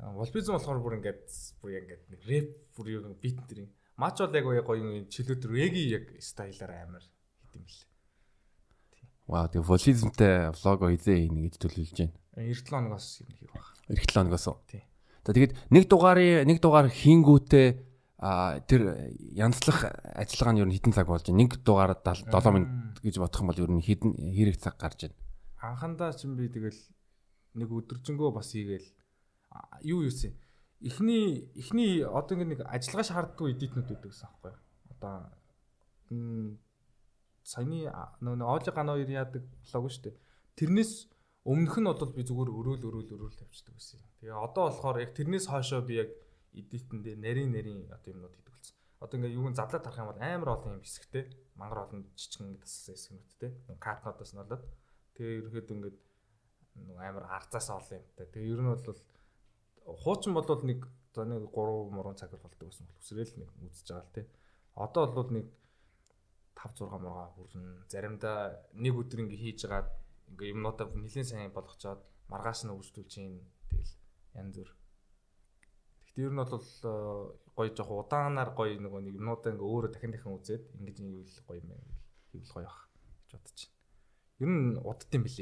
[0.01, 1.23] Волфизм болохоор бүр ингээд
[1.61, 3.71] бүр ингээд нэг рэп бүр юу бит дээр.
[3.95, 7.05] Мачо л яг гоё юм чөлөөт реги яг стайлаар амар
[7.45, 7.81] хийдэм бэл.
[9.31, 12.15] Вау, тэгээ волизмтай влого хизээ ийнэ гэж төлөвлөж байна.
[12.35, 13.67] 97 хоногоос юм хийх баг.
[13.87, 14.57] 97 хоногоос уу?
[15.25, 17.67] За тэгээд нэг дугаарыг нэг дугаар хийнгүүтээ
[18.21, 21.41] а тэр янзлах ажиллагаа нь ер нь хитэн цаг болж байна.
[21.41, 25.17] Нэг дугаар 7 минут гэж бодох юм бол ер нь хитэн хэрэг цаг гарч байна.
[25.57, 26.77] Анхандаа ч би тэгэл
[27.57, 28.89] нэг өдөржингөө бас хийгээл
[29.85, 30.37] юу юусэн.
[30.81, 34.53] Эхний эхний одоо ингэ нэг ажиллагаа шаарддаггүй эдитнүүд байдаг гэсэн аахгүй.
[34.93, 35.13] Одоо
[37.41, 37.89] саяны
[38.21, 40.15] нөгөө Оожи ган хоёр яадаг блог шүү дээ.
[40.57, 41.09] Тэрнээс
[41.45, 43.99] өмнөх нь бол би зүгээр өрөөл өрөөл өрөөл тавьчихдаг байсан.
[44.21, 46.09] Тэгээ одоо болохоор яг тэрнээс хойшоо би яг
[46.53, 48.75] эдитэн дээр нарийн нарийн одоо юмнууд хийдэг болсон.
[49.01, 51.23] Одоо ингээ юуг задлаад тарах юм бол амар олон юм хэсэгтэй.
[51.57, 53.51] Мангар олон жижигэн тассан хэсгнүүдтэй.
[53.81, 54.63] Картнуудаас нь болоод
[55.17, 55.97] тэгээ ингээд
[56.77, 58.25] нөгөө амар арцаас олон юмтай.
[58.29, 59.01] Тэгээ ер нь бол
[60.03, 64.05] хуучин болвол нэг за нэг 3 мурын цаг болдог гэсэн бол үсрээл нэг үзэж байгаа
[64.05, 64.25] л тий.
[64.77, 65.47] Одоо бол нэг
[66.53, 67.89] 5 6 мургаа хүрнэ.
[67.89, 68.37] Заримдаа
[68.77, 69.89] нэг өдөр ингээ хийж гаад
[70.31, 73.93] ингээ юмнуудаа нэлээд сайн болгочоод маргааш нь үргэлжлүүлж чинь тэгэл
[74.39, 74.71] янз бүр.
[76.01, 76.93] Гэхдээ ер нь бол э,
[77.55, 81.59] гоё жоох удаанаар гоё нөгөө нэг юмнуудаа ингээ өөрөө дахин дахин үзээд ингэж ивэл гоё
[81.59, 81.69] юм
[82.35, 82.79] ивэл гоё бах
[83.27, 83.79] гэж бодож байна.
[84.41, 85.37] Ер нь удд юм бас.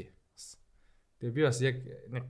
[1.18, 1.76] Тэгээ би бас яг
[2.10, 2.24] нэг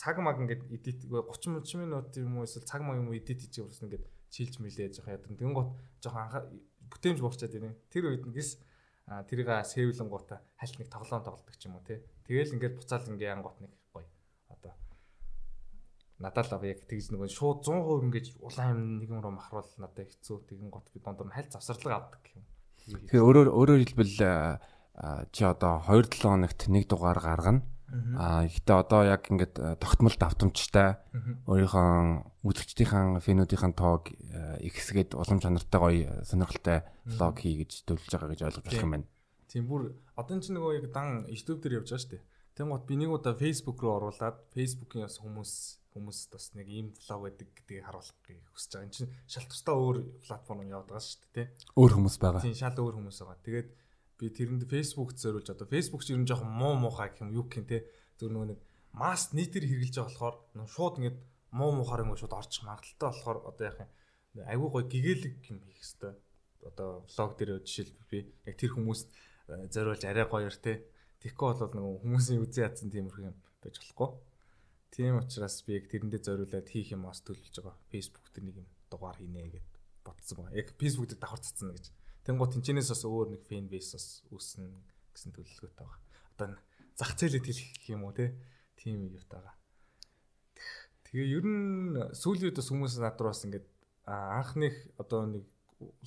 [0.00, 3.38] цаг маг ингээд эдит 30 30 минут юм уу эсвэл цаг маг юм уу эдит
[3.44, 5.36] хийж явуулсан ингээд чилж мэлээ жоох ядан.
[5.36, 6.48] Тэгэн гот жоох анхаа
[6.90, 7.76] бүтээмж буурчаад байна.
[7.92, 8.24] Тэр үед
[9.08, 12.04] нэгээс тэрийг сэвлэн гута хальт нэг тоглоом тоглодог ч юм уу те.
[12.26, 14.06] Тэгэл ингээд буцаал ингээ ангот нэг гоё.
[14.50, 14.74] Одоо
[16.18, 20.06] надад л яг тэгж нэг шууд 100% ингээд улаан юм нэг юм руу махруул надад
[20.10, 20.46] хэцүү.
[20.46, 22.44] Тэгэн гот би дондор хальт завсарлага авдаг юм.
[22.84, 24.14] Тэгэхээр өөрөөр өөрөөр хэлбэл
[25.32, 30.14] чи одоо 2 7 хоногт нэг дугаар гаргана Аа ихтэй одоо яг ингээд э, тогтмол
[30.14, 31.02] давтамжтай
[31.50, 38.14] өөрийнхөө үзэгчдийн фенүүдийн тоог э, ихсгээд улам чанартай гоё э, сонирхолтой влог хий гэж төлөвлөж
[38.14, 39.10] байгаа гэж ойлгож болох юм байна.
[39.50, 39.82] Тийм бүр
[40.14, 42.22] одоо ч нөгөө яг дан YouTube дээр явж байгаа шүү дээ.
[42.54, 45.52] Тэнгуут би нэг удаа Facebook руу оруулаад Facebook-ийн бас хүмүүс
[45.90, 48.86] хүмүүс бас нэг ийм влог байдаг гэдгийг харуулахыг хүсэж байгаа.
[48.86, 51.46] Энд чинь шал тусдаа өөр платформ яваад байгаа шүү дээ, тий.
[51.74, 52.42] Өөр хүмүүс байгаа.
[52.46, 53.42] Тийм шал өөр хүмүүс байгаа.
[53.42, 53.68] Тэгээд
[54.20, 57.48] би тэрэнд Facebook зориулж одоо Facebook ч ер нь жоохон муу муухай гэх юм юу
[57.48, 57.88] гэх юм те
[58.20, 58.60] зөв нөгөө нэг
[58.92, 61.18] масс нийтээр хэрэгжилж байгаа болохоор шууд ингээд
[61.56, 63.90] муу муухаар ингээд шууд орчих магадaltaй болохоор одоо яах юм
[64.52, 66.16] айгүй гой гэгээлэг юм хийх хэвээр
[66.68, 69.08] одоо влог дээр жишээл би яг тэр хүмүүст
[69.48, 70.84] э, зориулж арай гоёор те
[71.20, 74.08] Тэгэхгүй бол нөгөө хүмүүсийн үзэн ядсан тиймэрхүү юм байж болохгүй.
[74.88, 77.76] Тийм учраас би яг тэрэндээ зориулаад хийх юм ос төлөвлөж байгаа.
[77.92, 79.68] Facebook дээр нэг юм дугаар хийнэ гэд
[80.00, 80.56] бодсон байгаа.
[80.56, 81.92] Яг Facebook дээр давхар цацсан гэж.
[82.24, 84.68] Тэнгуут тэнчнээс бас өөр нэг фэн бейс бас үүснэ
[85.14, 86.00] гэсэн төлөвлөгөөтэй байгаа.
[86.36, 86.48] Одоо
[86.96, 88.36] зах зээлэд хэлэх юм уу те
[88.76, 89.56] тийм юутай байгаа.
[91.08, 93.66] Тэгээ ер нь сүүлийн үед бас хүмүүс надад бас ингээд
[94.06, 95.44] анхных одоо нэг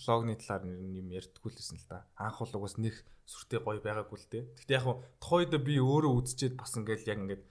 [0.05, 2.05] логны талаар юм ярьдггүй лсэн л да.
[2.15, 2.93] Анх бол угаас нэг
[3.25, 4.43] сүртэй гоё байгаагүй л дээ.
[4.53, 7.43] Гэхдээ яг тухайд би өөрөө үзчихэд бас ингээд яг ингээд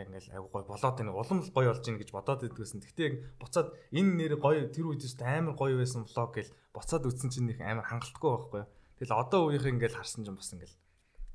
[0.00, 1.12] яг ингээл айгу гоё болоод байна.
[1.12, 2.80] Улам л гоё болж гин гэж бодоод байдгүйсэн.
[2.80, 7.04] Гэхдээ яг буцаад энэ нэр гоё тэр үед тест амар гоё байсан влог гэл буцаад
[7.04, 8.62] үзсэн чинь их амар хангалтгүй байхгүй.
[8.98, 10.76] Тэгэл одоо үеийнх ингээл харсан чинь бас ингээл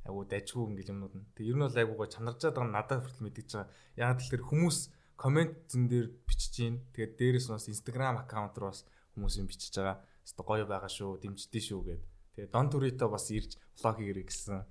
[0.06, 1.25] айгу дажгүй ингээл юмнууд нь.
[1.38, 3.69] Тэг ер нь бол айгу гоё чанаржаад байгаа надад хүртэл мэдэж байгаа.
[3.97, 4.78] Яг л тэр хүмүүс
[5.17, 6.75] комент зэн дээр бичиж гин.
[6.93, 10.89] Тэгээд дээрэс нь бас Instagram аккаунт руу бас хүмүүс юм бичиж байгаа өстой гоё байгаа
[10.89, 12.04] шүү, дэмждээ шүү гэд.
[12.36, 14.65] Тэгээ Дон Турито бас ирж влог хийгэрэй гэсэн.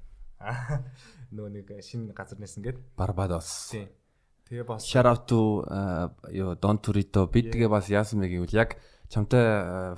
[1.35, 2.79] Нөгөө нэг шинэ газар нэсэн гээд.
[2.97, 3.73] Барбадос.
[3.73, 3.89] Тийм.
[4.45, 5.65] Тэгээ бас Shout out to
[6.29, 8.77] ёо Дон Турито бид тэгээ бас яасан бэ гэвэл яг
[9.09, 9.97] чамтай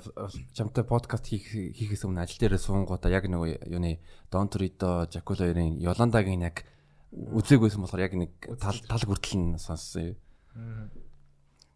[0.55, 3.99] чамтай подкаст хийх хийхээс өмнө ажил дээрээ суунгуудаа яг нөгөө юуны
[4.31, 6.63] Дон Турито, Жакулогийн Йоландагийн яг
[7.11, 10.91] үзээгүйсэн болохоор яг нэг тал тал хүртэл нь сонссон юм.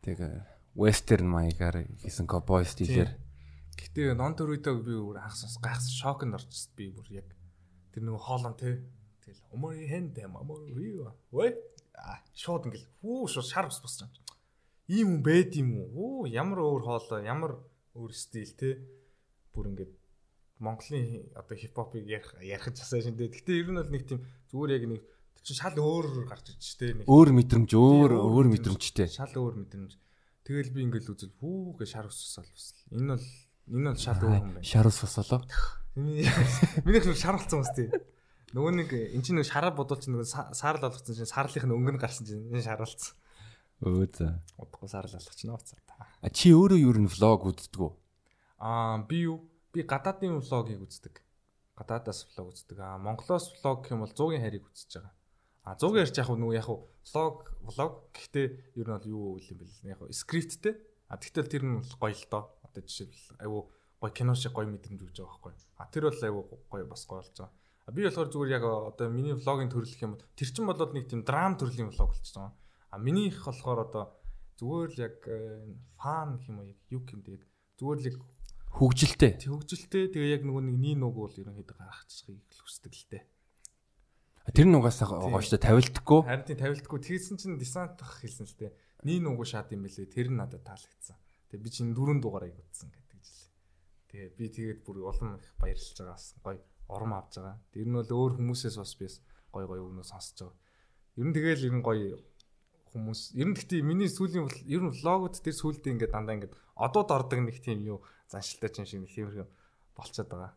[0.07, 0.31] Тэгээ
[0.79, 3.11] western маягаар хийсэн cowboy стилээр
[3.75, 7.27] Гэтэ нон төрөйдөг би бүр анхсаас гайхсан шокнд орчихсон би бүр яг
[7.91, 8.81] тэр нөгөө хоолон те
[9.23, 10.35] тэгэл өмөр хэнд юм?
[10.41, 11.55] Өмөр юу вэ
[12.33, 14.31] шууд ингээл хүү шууд шар ус босч байгаа
[14.91, 16.23] ийм хүн байд юм уу?
[16.23, 17.59] Оо ямар өөр хоолой ямар
[17.95, 18.79] өөр стил те
[19.55, 19.93] бүр ингээд
[20.61, 23.33] Монголын одоо хипхопыг ярих ярих часаа шин дээ.
[23.33, 24.19] Гэтэ ер нь бол нэг тийм
[24.51, 25.01] зүгээр яг нэг
[25.41, 29.09] чи шал өөр гарч иж те нэг өөр мэдрэмж өөр өөр мэдрэмжтэй.
[29.09, 29.97] шал өөр мэдрэмж.
[30.45, 33.25] Тэгэл би ингээл үзэл хүү гэ шар ус усаал бас энэ бол
[33.71, 34.67] Энэ бол шал өөр юм байна.
[34.67, 35.41] Шар ус босолоо.
[35.95, 37.91] Минийх нь шар болсон хүмүүс тий.
[38.55, 41.99] Нөгөө нэг эн чинь шараа бодвол чинь нөгөө саарл болгоцсон чинь сарлынх нь өнгө нь
[41.99, 43.15] гарсан чинь энэ шаралцсан.
[43.83, 44.39] Өө за.
[44.55, 45.79] Удахгүй саарл болгочихно уцаа.
[46.23, 47.91] А чи өөрөө юу н влог үздэг үү?
[48.63, 49.43] Аа би юу?
[49.75, 51.19] Би гадаадын влогийг үздэг.
[51.75, 52.79] Гадаадаас влог үздэг.
[52.79, 55.15] Аа Монголоос влог гэх юм бол 100-ийн харийг үзэж байгаа.
[55.67, 58.47] А 100 ярьж яг нөгөө яг влог влог гэхдээ
[58.79, 60.75] ер нь бол юу үйл юм бэл яг скрипттэй.
[61.11, 63.63] А тэгтэл тэр нь гоё л доо одоо жишээлбэл айгүй
[64.01, 65.53] гоё кино шиг гоё мэдрэмж өгч байгаа байхгүй.
[65.77, 67.53] А тэр бол айгүй гоё бас гоё болж байгаа.
[67.85, 71.05] А би болохоор зүгээр яг одоо миний влогийн төрөл гэх юм тэр чин болоод нэг
[71.05, 72.53] тийм драм төрлийн влог болчихж байгаа.
[72.89, 74.03] А минийх болохоор одоо
[74.57, 75.17] зүгээр л яг
[76.01, 77.41] фан гэх юм уу яг юу юм дээ
[77.81, 78.17] зүгээр л яг
[78.77, 79.31] хөгжилтэй.
[79.41, 83.23] Хөгжилтэй тэгээ яг нөгөө нэг нී нүг бол ерөнхийдөө гаргачихыг хүсдэг л дээ.
[84.53, 86.21] Тэр нь угаасаа гооштой тавилдаггүй.
[86.25, 86.99] Харин тийм тавилдаггүй.
[87.01, 88.71] Тэгсэн чинь десантах хэлсэн л дээ.
[89.05, 90.13] Нී нүгөө шат юм бэлээ.
[90.13, 91.17] Тэр нь надад таалагдсан.
[91.49, 93.00] Тэгээ би чинь дөрөв дугаарыг утсан жил.
[94.11, 96.59] Тэгээ би тэгээд бүр улам их баярлж байгаа бас гоё
[96.91, 97.57] ором авч байгаа.
[97.71, 99.07] Тэр нь бол өөр хүмүүсээс бас би
[99.55, 100.59] гоё гоё өгнөө сонсож байгаа.
[101.15, 102.19] Ер нь тэгэл ер нь гоё
[102.91, 107.09] хүмүүс ер нь гэхдээ миний сүүлийн ер нь влогууд тэр сүүлдээ ингээд дандаа ингээд одууд
[107.11, 109.47] ордог нэг тийм юу заншилтай ч юм шиг нэг тиймэрхүү
[109.95, 110.51] болчиход байгаа.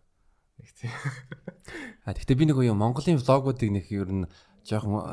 [0.58, 0.94] Нэг тийм.
[2.06, 4.26] А гэхдээ би нэг юу Монголын влогуудыг нэг ер нь
[4.66, 5.06] жоохон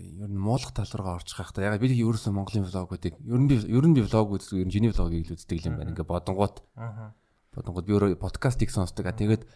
[0.00, 1.60] ер нь муулах тал руугаа орчих хайхта.
[1.60, 4.72] Яг би ерөөсөн Монголын влогуудыг ер нь би ер нь би влог үздэг, ер нь
[4.72, 5.90] жиний влогийг л үздэг юм байна.
[5.90, 6.56] Ингээ бодонгууд.
[6.78, 7.12] Аа.
[7.54, 9.10] Бодонгууд би өөрөө подкастыг сонсдог.
[9.10, 9.46] Тэгээд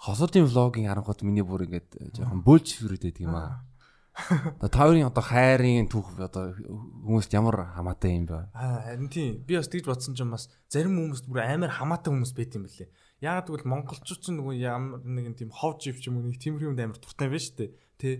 [0.00, 3.68] хосуудын влогийн харангууд миний бүр ингээд жоохон бөөлж хүрээд юм аа.
[4.12, 8.52] Та хоёрын одоо хайрын түүх одоо хүмүүст ямар хамаатай юм бэ?
[8.52, 9.44] Аа харин тийм.
[9.44, 12.68] Би бас тэгж бодсон ч юм бас зарим хүмүүст бүр амар хамаатай хүмүүс байт юм
[12.68, 12.92] бэлээ.
[13.24, 16.76] Яг тэгвэл монголчууд ч нөгөө ямар нэгэн тийм хов жив ч юм уу нэг тиймэрхүү
[16.76, 17.70] амар туртай байна шүү дээ.
[17.96, 18.10] Тэ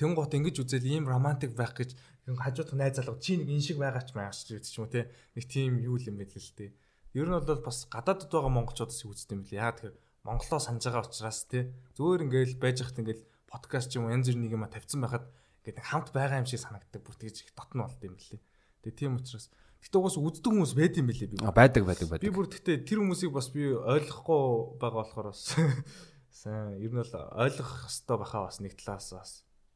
[0.00, 1.92] Тэгэн гот ингэж үзэл ийм романтик байх гэж
[2.24, 4.92] хажууд найз залуу чи нэг энэ шиг байгаа ч маяг ч гэдэг ч юм уу
[4.96, 6.72] те нэг тийм юу юм байл л те.
[7.14, 9.58] Ер нь бол бас гадаадд байгаа монголчуудаас үздэг юм лээ.
[9.58, 14.30] Яа тэгэхээр монголоо санаж байгаа учраас те зөөр ингээл байж хат ингээл подкаст юм янз
[14.30, 15.26] бүр нэг юм тавьсан байхад
[15.66, 18.38] ингээд хамт байгаа юм шиг санагддаг бүр тэгж их дотн болд юм лээ.
[18.86, 21.36] Тэгээ тийм учраас Гэтэ угаас үздэг хүмүүс байд юм билээ би.
[21.40, 22.24] Байдаг байдаг байдаг.
[22.28, 25.56] Би бүр гэтэ тэр хүмүүсийг бас би ойлгохгүй байгаа болохоор бас
[26.40, 29.30] сайн ер нь бол ойлгох хэрэгтэй баха бас нэг талаас бас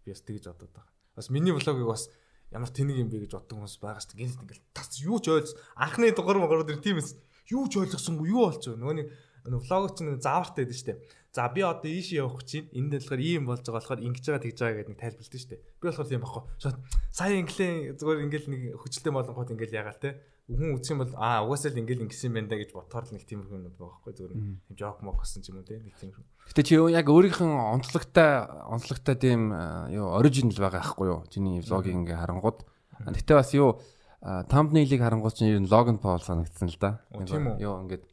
[0.05, 0.93] би бас тэгж бодоод байгаа.
[1.17, 2.13] Бас миний влогийг бас
[2.53, 4.21] ямар тэнэг юм бэ гэж боддог хүмүүс байгаа шүү дээ.
[4.25, 7.17] Гэнэт ингээл тас юу ч ойлгос анхны дугаар магрууд тэр тийм эс
[7.49, 8.81] юу ч ойлгосонгүй юу болж байгаа.
[8.81, 9.09] Нөгөө нэг
[9.45, 10.99] влог чинь заавартай байдаг шүү дээ.
[11.35, 14.59] За би одоо ийш явах чинь энд болохоор ийм болж байгаа болохоор ингэж байгаа тэгж
[14.63, 15.61] байгаа гэдэг нэг тайлбарлалт шүү дээ.
[15.61, 16.45] Би болохоор тийм багхгүй.
[16.63, 16.77] Шууд
[17.11, 20.11] сая инглээ зүгээр ингээл нэг хүчлээ болонгууд ингээл ягаал те
[20.45, 23.57] хүн үтсэн бол аа угаасаа л ингээл ингэсэн байна да гэж ботоор л нэг тиймэрхүү
[23.57, 26.25] юм байгаа байхгүй зүгээр тийм жок мок гэсэн ч юм уу те нэг тиймэрхүү.
[26.53, 28.31] Гэтэ чи яг өөрийнхөө онцлогтой
[28.69, 29.57] онцлогтой тийм
[29.89, 31.25] юу оригинал байгаа байхгүй юу?
[31.33, 32.61] Чиний влогийг ингээ харангууд.
[33.09, 33.81] Гэтэ бас юу
[34.21, 37.01] thumbnail-ыг харангууд чинь логон пол санагдсан л да.
[37.17, 38.05] Юу ингээд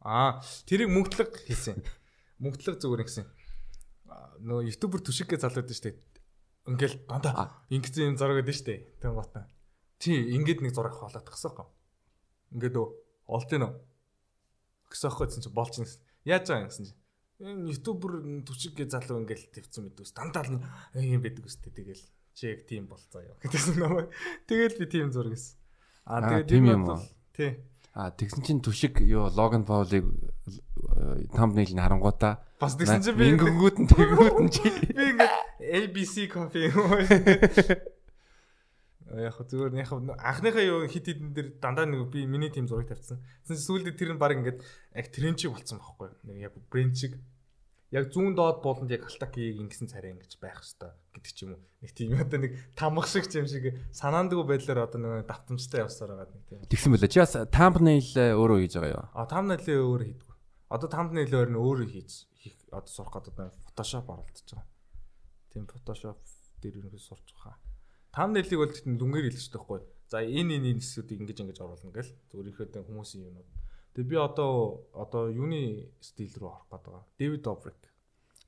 [0.00, 1.84] аа тэрийг мөнгөлөг хийсэн.
[2.40, 3.28] Мөнгөлөг зүгээр ингэсэн.
[4.40, 6.00] Нөө ютубер түшиггээ залгаад штэ.
[6.64, 9.04] Ингээл дандаа ингэсэн юм зураг гэдэг штэ.
[9.04, 9.44] Тэгэн готаа
[9.98, 10.94] Тий, ингээд нэг зураг
[11.26, 11.68] тахсан юм.
[12.54, 12.88] Ингээд өө
[13.26, 13.74] олд юм уу?
[14.90, 16.00] Гэсэн гэсэн чи болж гэсэн.
[16.24, 16.94] Яаж байгаа юм гэсэн чи.
[17.38, 18.12] Энэ ютубер
[18.46, 20.14] түчиг гэ залуу ингээл твцэн мэдвэс.
[20.14, 20.62] Дандаа л
[21.02, 22.06] юм байдаг үстэй тэгэл.
[22.38, 24.14] чи яг тийм болцоо яа гэдэгсэн намайг.
[24.46, 25.58] Тэгээд би тийм зураг гэсэн.
[26.06, 27.02] Аа, Аа тэгээд тийм юм бол
[27.34, 27.50] тий.
[27.98, 30.06] А тэгсэн чинь түшиг юу Логан Паулыг
[31.34, 36.14] тамбнейл нь харангуудаа Бас тэгсэн чинь би мингүүд нь тэгүүд нь чи би ингээд ABC
[36.30, 37.02] кофе юм уу?
[39.08, 39.88] Яг зүгээр яг
[40.20, 43.24] анхныхаа юу хит хитэн дээр дандаа нэг би миний тим зураг тавьчихсан.
[43.48, 46.12] Тэгсэн сүүлдээ тэр нь баг ингээд яг тренд чиг болцсон байхгүй.
[46.28, 47.16] Нэг яг брэнд чиг.
[47.88, 51.64] Яг зүүн доод болонд яг алтакийг ингэсэн царай ингэж байх хэвээр гэдэг ч юм уу.
[51.80, 56.36] Нэг тийм одоо нэг тамх шиг юм шиг санаандгүй байдлаар одоо нэг давтамжтай явсаар байгаа
[56.36, 56.60] нэг тийм.
[56.68, 57.08] тэгсэн мөлий.
[57.08, 59.08] Чи бас тамбнейл өөрөө хийж байгаа юу?
[59.16, 60.34] А тамнайлын өөр хийдгүү.
[60.68, 64.68] Одоо тамнайлын өөр нь өөрөө хийж хийх одоо сурах гэдэг нь Photoshop оролдож байгаа.
[65.48, 66.20] Тийм Photoshop
[66.60, 67.56] дээр ерөнхийдөө сурч байгаа.
[68.18, 69.80] Тамнайлыг бол дүнгээр хэлж байгаа байхгүй.
[70.10, 72.10] За энэ энэ энэ хэсгүүдийг ингэж ингэж оруулна гэл.
[72.34, 73.50] Зүгээр ихэд хүмүүсийн юмнууд.
[73.94, 77.04] Тэгээ би одоо одоо юуны стил рүү орох гээд байгаа.
[77.14, 77.80] David Dobrik.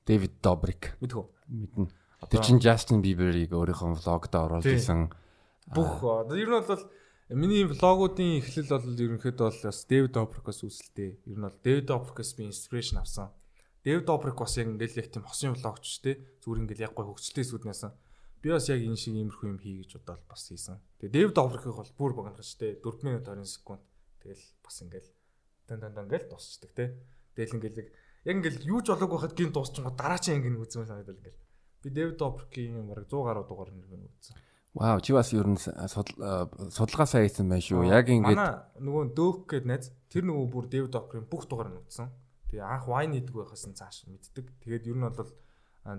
[0.03, 1.25] Дэвид Добрик Мэдхүү.
[1.47, 1.87] мэднэ.
[2.27, 5.13] Тэр чинь Justin Bieber-ийг өөрийнхөө влогд оруулж исэн.
[5.71, 6.03] Бүх
[6.35, 6.83] ер нь бол
[7.31, 11.21] миний влогуудын эхлэл бол ерөнхийдөө бол бас David Dobrik-оос үүсэлтэй.
[11.31, 13.31] Ер нь бол David Dobrik-оос би инспирэшн авсан.
[13.85, 17.45] David Dobrik бас яг ингээл яг тийм хосын влогч те зүгээр ингээл яг гой хөгжөлтэй
[17.45, 17.81] сүднээс
[18.41, 20.81] би бас яг энэ шиг иймэрхүү юм хий гэж бодоод бас хийсэн.
[20.97, 23.85] Тэгээ David Dobrik-ыг бол бүр богинохч те 4 минут 20 секунд
[24.21, 25.09] тэгэл бас ингээл
[25.69, 26.97] дан дан дан ингээл дуусчдаг те.
[27.37, 27.77] Тэгэл ингээл
[28.25, 31.41] яг ингээл юу ч болоогүй байхад гин дуусчихгоо дараа чинь ингээл үзмээр санагдал ингээл.
[31.85, 34.37] Би David Dobrik-ийн бараг 100 гаруй дугаар нэрийг үзсэн.
[34.73, 37.91] Вау, чи бас ер нь судалгаа сайн хийсэн байх шүү.
[37.91, 42.07] Яг манай нөгөө дөөх гээд найз тэр нөгөө бүр Дэвид Окрын бүх дугаар нь үзсэн.
[42.47, 44.47] Тэгээ анх вайн хийдэг байхаас нь цааш мэддэг.
[44.63, 45.27] Тэгээд ер нь бол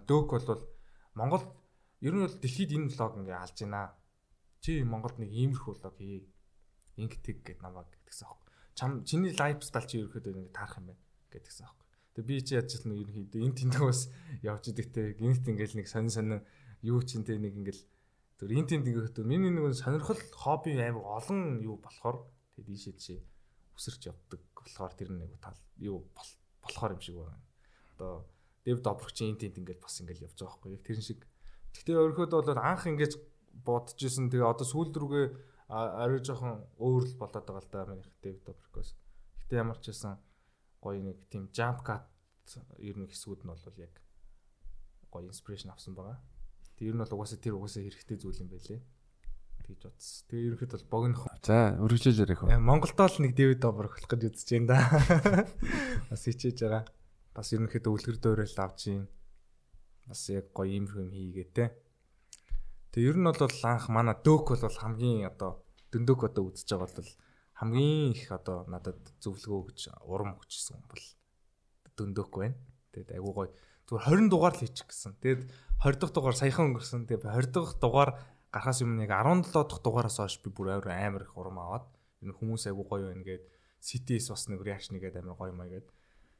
[0.09, 0.64] дөөх бол
[1.12, 1.44] Монгол
[2.03, 3.95] ер нь бол дэлхийд энэ влог ингээ алж байна.
[4.62, 6.29] Чи Монголд нэг иймэрхүү влог хий.
[6.99, 8.51] Ингэдэг гэд намайг гэдгсэн аахгүй.
[8.75, 11.87] Чам чиний лайф стайл чи ерөөхдөө ингээ таарах юм байна гэдгсэн аахгүй.
[12.19, 14.11] Тэгээ би чи яаж ч нэг ерөнхийдөө энэ тэнд бас
[14.45, 15.17] явж идэг те.
[15.17, 16.41] Гинт ингээл нэг сонин сонин
[16.85, 17.83] юу ч энэ нэг ингээл
[18.43, 22.27] Тэр энэ тэнд ингээд миний нэг сонирхол хобби амар олон юу болохоор
[22.59, 23.15] тэгээд ийшээ чи
[23.79, 26.11] өсөрч явдаг болохоор тэр нэг тал юу
[26.59, 27.38] болохоор юм шиг байна.
[27.95, 28.27] Одоо
[28.67, 31.23] Дэв Добрч энэ тэнд ингээд бас ингээд явж байгаа байхгүй яг тэрэн шиг.
[31.72, 33.14] Гэхдээ өөрөөхөд бол анх ингээд
[33.64, 35.26] бодож исэн тэгээ одоо сүүлд рүүгээ
[35.72, 38.92] арай жоохон өөр л болоод байгаа л да миний Дэв Добркос.
[39.40, 40.20] Гэхдээ ямар ч байсан
[40.85, 42.04] гоё нэг тийм jump cut
[42.78, 43.94] ер нь хэсгүүд нь бол яг
[45.12, 46.20] гоё инспирэшн авсан байгаа.
[46.76, 48.80] Тэг ер нь бол угаасаа тэр угаасаа хэрэгтэй зүйл юм байлээ.
[49.62, 50.26] Тэгж бодсон.
[50.28, 51.18] Тэгээ ерөнхийд бол богино.
[51.40, 52.42] за өргөжлөөр их.
[52.50, 54.78] Яа, Монголдоо л нэг Дэвид Добр болох гэж үзэж байна да.
[56.11, 56.85] Бас хичээж байгаа.
[57.30, 59.06] Бас ерөнхийд үлгэр дуурайл авч юм.
[60.07, 61.65] Бас яг гоё иймэрхүү юм хийгээ те.
[62.93, 67.12] Тэгээ ер нь бол анх манай дөök бол хамгийн одоо дөндөг одоо үзэж байгаа бол
[67.61, 71.05] хамгийн их одоо надад зөвлөгөө өгч урам өгчсэн бол
[71.97, 72.59] дөндөг байна.
[72.93, 73.51] Тэгээд айгуу гоё.
[73.88, 75.17] Зүгээр 20 дугаар л хийчих гэсэн.
[75.21, 75.43] Тэгээд
[75.81, 77.09] 20 дахь дугаар саяхан өнгөрсөн.
[77.09, 78.11] Тэгээд 20 дахь дугаар
[78.53, 81.88] гарахаас өмнө яг 17 дахь дугаараас хойш би бүр амар амар их урам аваад
[82.21, 83.49] энэ хүмүүс айгуу гоё байна гээд
[83.81, 85.88] CTS бас нэг реакшн игээд амар гоё маяг гээд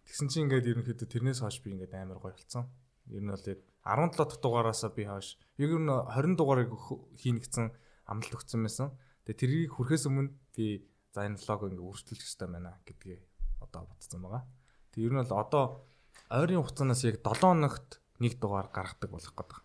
[0.05, 2.69] тэгсэн чинь ингээд ерөнхийдөө тэрнээс хойш би ингээд амар гоё болсон.
[3.13, 6.73] Ер нь бол яг 17 дахь дугаараасаа би хойш ер нь 20 дугаарыг
[7.21, 7.67] хийнэ гэсэн
[8.09, 8.89] амлалт өгсөн байсан.
[9.29, 13.19] Тэгээ тэрийг хүрэхээс өмнө би за энэ влог ингээд үргэлжлүүлэх хэрэгтэй байна гэдгээ
[13.61, 14.45] одоо бодсон байгаа.
[14.97, 15.65] Тэг ер нь бол одоо
[16.33, 19.61] ойрын хугацаанаас яг 7 хоногт нэг дугаар гаргадаг болох гэдэг.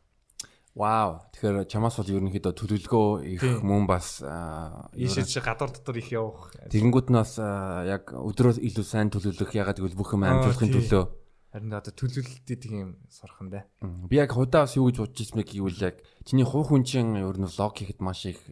[0.77, 1.25] Вау.
[1.33, 6.53] Тэгэхээр чамаас бол ерөнхийдөө төлөвлөгөө их мөн бас а, Ийшээ чи гадуур дотор их явах.
[6.69, 10.69] Тэгэнгүүт нь бас яг өдрөө илүү сайн төлөвлөх ягаад гэвэл бүх юм тий.
[10.69, 11.26] төлөө
[11.57, 13.65] Харин одоо төлөвлөлтөд юм сурхан дээ.
[13.81, 16.85] М, би яг худаа бас юу гэж бодож ирсэн бэ гэвэл яг чиний хувь хүн
[16.85, 18.45] чинь ер нь влог хийхэд маш их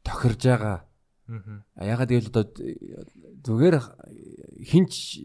[0.00, 0.88] тохирж байгаа.
[1.28, 1.60] Аа.
[1.76, 2.48] Ягаад гэвэл одоо
[3.44, 3.76] зүгээр
[4.64, 5.20] хинч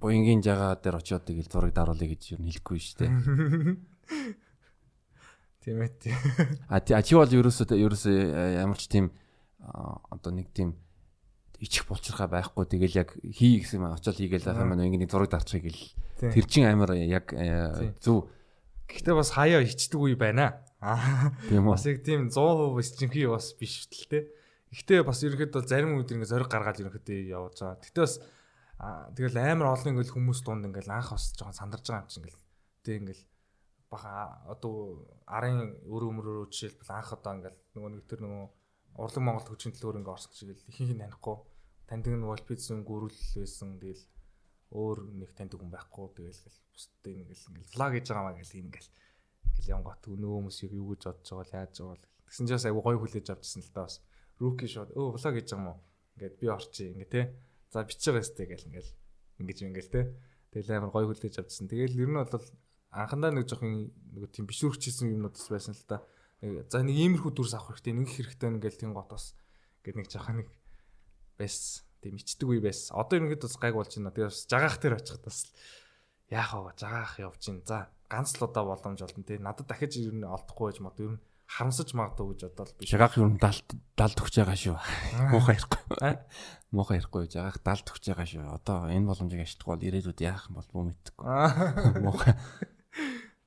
[0.00, 3.12] буянгийн жагаа дээр очиод тэгэл зураг даруулъя гэж ер нь хэлэхгүй шүү дээ.
[5.68, 5.92] Тийм ээ.
[6.72, 8.16] А чи бол ерөөсөө ерөөсөө
[8.56, 9.12] ямар ч тийм
[9.60, 10.80] одоо нэг тийм
[11.58, 15.10] ичих болчихраа байхгүй тэгэл яг хий гэсэн юм очиод хийгээл байх юм байна ингэ нэг
[15.10, 15.62] зураг дарчих
[16.18, 16.32] Тийм.
[16.34, 18.30] тэр чин амар яг э, зөв
[18.88, 20.64] Гэхдээ бас хаяа ичдэг үе байна.
[20.80, 21.36] Аа.
[21.52, 24.32] тийм үү Бас яг тийм 100% ичинхий бас биш л те.
[24.72, 27.84] Гэхдээ бас ерөөхдөө зарим үед ингээ зориг гаргаад ерөөхдөө явж байгаа.
[27.84, 28.14] Гэхдээ бас
[29.12, 32.40] тэгэл амар олон ингээл хүмүүс дунд ингээл анх бас жоохон сандарж байгаа юм чинь ингээл.
[32.80, 33.24] Тэ ингээл
[33.92, 38.44] баха одоо арын өр өмрөөрөө жишээлбэл анх одоо ингээл нөгөө нэг тэр нөгөө
[39.04, 41.36] урлаг Монгол төвчийн төлөөр ингээ орсон чигээл ихэнх нь танихгүй.
[41.88, 43.80] Таньдаг нь Волпицэн гүрэл байсан.
[43.80, 44.04] Тэгэл
[44.76, 46.06] өөр нэг таньдаг хүн байхгүй.
[46.12, 48.90] Тэгэл ингээл бусдад ингээл ингээл влог хийж байгаа маа гэл ингээл
[49.58, 52.66] ингээл янгот өнөө хүмүүс юу гэж бодож байгаа л яаж байгаа л тэгсэн чинь бас
[52.68, 53.96] айгу гоё хүлээж авчихсан л та бас
[54.38, 55.78] руки шот өө влог хийж байгаа юм уу
[56.14, 57.22] ингээд би орчих ингээ те
[57.72, 58.90] за байгаа сте гэл ингээл
[59.40, 60.00] ингэж ингээл те
[60.52, 62.46] тэгэл амар гоё хүлээж авчихсан тэгэл ер нь бол
[62.90, 66.04] анхандаа нэг жоохон нэг тийм бишүүрчсэн юмнууд бас байсан л да.
[66.70, 69.34] За нэг иймэрхүү дүрс авах хэрэгтэй, нэг хэрэгтэй ингээл тийм гот бас
[69.84, 70.48] гэд нэг жоохон нэг
[71.38, 71.86] байс.
[72.02, 72.90] Тийм ичдэг үе байс.
[72.92, 74.12] Одоо ерөнхийдөө бас гайг болж байна.
[74.12, 75.38] Тэгээ бас жагаах тэр очих бас
[76.30, 76.72] яах вэ?
[76.76, 77.62] Жагаах явж гин.
[77.64, 79.38] За ганц л удаа боломж олно тий.
[79.38, 82.86] Надад дахиж ер нь олдохгүй байж мод ер нь харамсаж магадгүй гэж бодоод би.
[82.86, 84.76] Жагаах ер нь далд далд өгч байгаа шүү.
[85.32, 86.12] Муухай ярихгүй.
[86.70, 88.44] Муухай ярихгүй жагаах далд өгч байгаа шүү.
[88.52, 91.24] Одоо энэ боломжийг ашиглах бол ирээдүйд яах юм бол бүү мэдхгүй.
[92.04, 92.34] Муухай.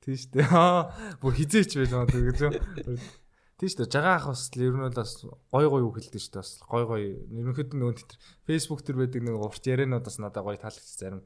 [0.02, 0.34] Тийш.
[0.50, 0.90] Аа
[1.22, 2.40] бүр хизээч байж байгаа гэж.
[3.62, 3.86] Тийш үү.
[3.94, 6.42] Жагаах бас ер нь бас гой гой үг хэлдэг шүү дээ.
[6.42, 8.18] Бас гой гой ерөнхийдөө нөгөө тэр
[8.50, 11.22] Facebook төр байдаг нэг урт ярианууд бас надад гой таалагдчих зарим.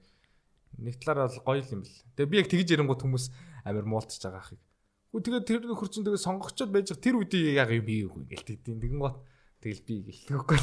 [0.76, 2.04] Нэг талаар бол гоё юм бэл.
[2.20, 3.32] Тэгээ би яг тэгж ярингууд хүмүүс
[3.64, 4.60] амар муултж байгаа ахыг
[5.16, 8.84] Тэгээ тэр нөхөр чинь тэгээ сонгогчод байж тэр үедээ яг юм бий үгүй ингээл тэгдэв.
[8.84, 9.24] Тэгэн гот
[9.64, 10.60] тэгэл би гэлтэхгүй.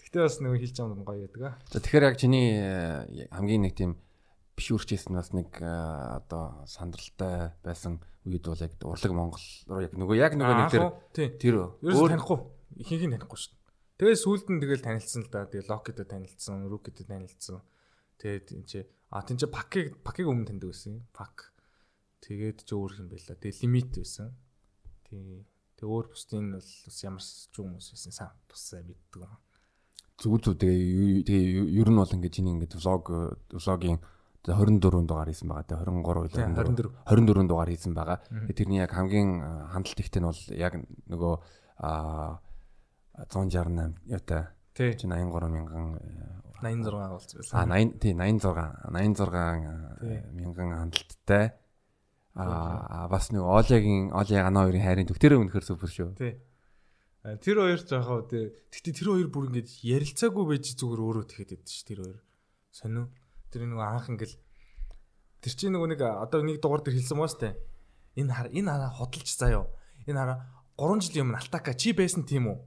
[0.00, 1.54] Тэгтээ бас нэг хэлж байгаа юм гоё яадаг аа.
[1.68, 4.00] За тэгэхээр яг чиний э, хамгийн нэг тийм
[4.60, 10.16] биш үрчээсэн бас нэг одоо сандралтай байсан үед бол яг урлаг Монгол руу яг нөгөө
[10.20, 10.70] яг нөгөө нэг
[11.16, 12.38] тэр тэр өөр танихгүй
[12.84, 13.56] ихэнх нь танихгүй шүү.
[13.96, 15.48] Тэгээ сүүлд нь тэгэл танилцсан л да.
[15.48, 17.64] Тэгээ локитой танилцсан, рукитой танилцсан.
[18.20, 21.08] Тэгээд энэ чи а тэн чи пакиг пакиг өмнө таньдаг байсан.
[21.16, 21.50] Пак
[22.20, 23.32] Тэгээд ч өөр юм байла.
[23.32, 24.36] Тэгээ лимит байсан.
[25.08, 25.48] Тий.
[25.80, 29.32] Тэгээ өөр бусдын бол бас ямар ч хүмүүс байсан сан тусаа мэддэг юм.
[30.20, 33.04] Зүг зүг тэгээ тэгээ ер нь бол ингээд чиний ингээд влог
[33.56, 33.98] влогийн
[34.48, 35.68] 24 дугаар хийсэн байгаа.
[35.68, 38.18] Тэгээ 23 24 24 дугаар хийсэн байгаа.
[38.56, 39.30] Тэрний яг хамгийн
[39.72, 40.72] хандлт ихтэй нь бол яг
[41.08, 41.34] нөгөө
[41.80, 42.40] а
[43.28, 46.00] 168 ята тий 83 мянган
[46.64, 47.54] 86 болж байсан.
[47.56, 51.60] А 80 тий 86 86 мянган хандлттай
[52.34, 56.14] Аа бас нэг Олягийн Оля Гана хоёрын хайрын төв тэр үнэхэр супер шүү.
[56.14, 56.38] Тий.
[57.42, 58.54] Тэр хоёр яхаа тий.
[58.70, 62.18] Гэтэ тэр хоёр бүр ингэж ярилцаагүй байж зүгээр өөрөө тэгэхэд байд ш тэр хоёр.
[62.70, 63.10] Сонин.
[63.50, 64.36] Тэр нэг анх ингээл
[65.42, 67.58] тэр чинь нөгөө нэг одоо нэг дугаар дээр хэлсэн маа штэ.
[68.16, 69.70] Энэ хар энэ хараа хөдөлж заяо.
[70.06, 70.38] Энэ хараа
[70.78, 72.58] 3 жилийн өмнө Алтака чи байсан тийм үү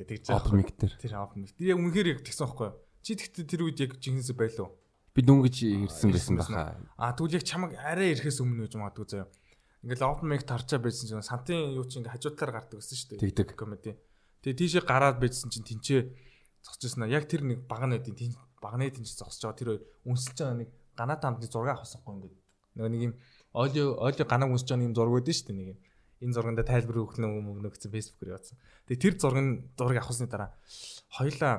[0.00, 0.40] гэдэг жаа.
[0.40, 0.92] Опмик тэр.
[0.98, 1.52] Тэр опмик.
[1.54, 2.76] Тэр яг үнэхээр яг тэгсэн байхгүй юу?
[3.00, 4.80] Чи тэгтээ тэр үед яг жинхэнэсээ байлуу
[5.14, 6.78] би дүнгэж ирсэн байсан баха.
[6.96, 9.28] А тэгвэл яг чамаг арай ирэхээс өмнө гэж магадгүй заяа.
[9.82, 13.20] Ингээл mic тарчаа байсан чинь сантын юу чинь ингээ хажуу талаар гардаг гэсэн шүү дээ.
[13.26, 13.48] Тэгдэг.
[13.58, 13.98] Комеди.
[14.44, 16.00] Тэгээ тийшээ гараад байжсэн чинь тэнцээ
[16.62, 17.10] зогсож байна.
[17.10, 19.70] Яг тэр нэг багны байдیں۔ Багны тэнцээ зогсож байгаа тэр
[20.04, 22.36] үнсэлж байгаа нэг ганаа таамдны зураг авахсахгүй ингээд.
[22.76, 23.14] Нөгөө нэг юм
[23.56, 25.80] олио олио ганаа үнсэж байгаа юм зураг байдэн шүү дээ нэг юм.
[26.20, 28.58] Энэ зурганда тайлбар өгөх нэг юм өгсөн фэйсбүүкээр явуулсан.
[28.84, 30.50] Тэгээ тэр зургийн зураг авахсны дараа
[31.08, 31.54] хоёлаа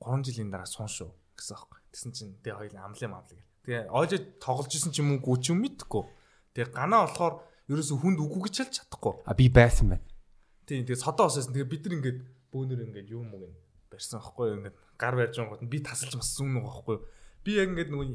[0.00, 1.78] 3 жилийн дараа суун шүү гэсэн аахгүй.
[1.92, 3.44] Тэгсэн чинь тэгээ хоёул амлын амлыг.
[3.68, 6.04] Тэгээ ойж тоглож исэн ч юм уу гүч юм мэдхгүй.
[6.56, 9.14] Тэгээ ганаа болохоор ерөөсө хүнд үгүй гэж хэлж чадахгүй.
[9.28, 10.04] А би байсан байна.
[10.64, 11.52] Тийм тэгээ содоо осоосон.
[11.52, 12.18] Тэгээ бид нар ингээд
[12.52, 16.34] бөөнөр ингээд юм уу гэн барьсан аахгүй ингээд гар барьж байгаа гот би тасалж мас
[16.36, 16.98] зүүн нэг аахгүй.
[17.44, 18.06] Би яг ингээд нөгөө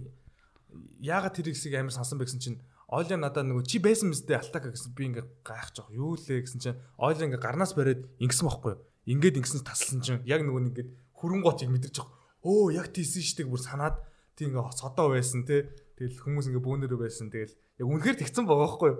[1.03, 2.59] яагаад тэр хэсгийг амар сансан бэ гэсэн чинь
[2.91, 5.95] Ойла надаа нөгөө чи байсан мэт алтака гэсэн би ингээ гайхаж байгаа.
[5.95, 8.75] Юу лээ гэсэн чинь Ойла ингээ гарнаас бариад ингэсэн байхгүй?
[9.07, 12.19] Ингээд ингэсэн тасалсан чинь яг нөгөө нэг ингээд хөрөнгө гоцыг мэдэрч байгаа.
[12.43, 13.95] Өө яг тийсэн штеп бүр санаад
[14.35, 15.71] тийм ингээ содоо байсан те.
[15.95, 17.31] Тэгэл хүмүүс ингээ бөөнөрөө байсан.
[17.31, 18.91] Тэгэл яг үнэхээр тэгсэн байгаа байхгүй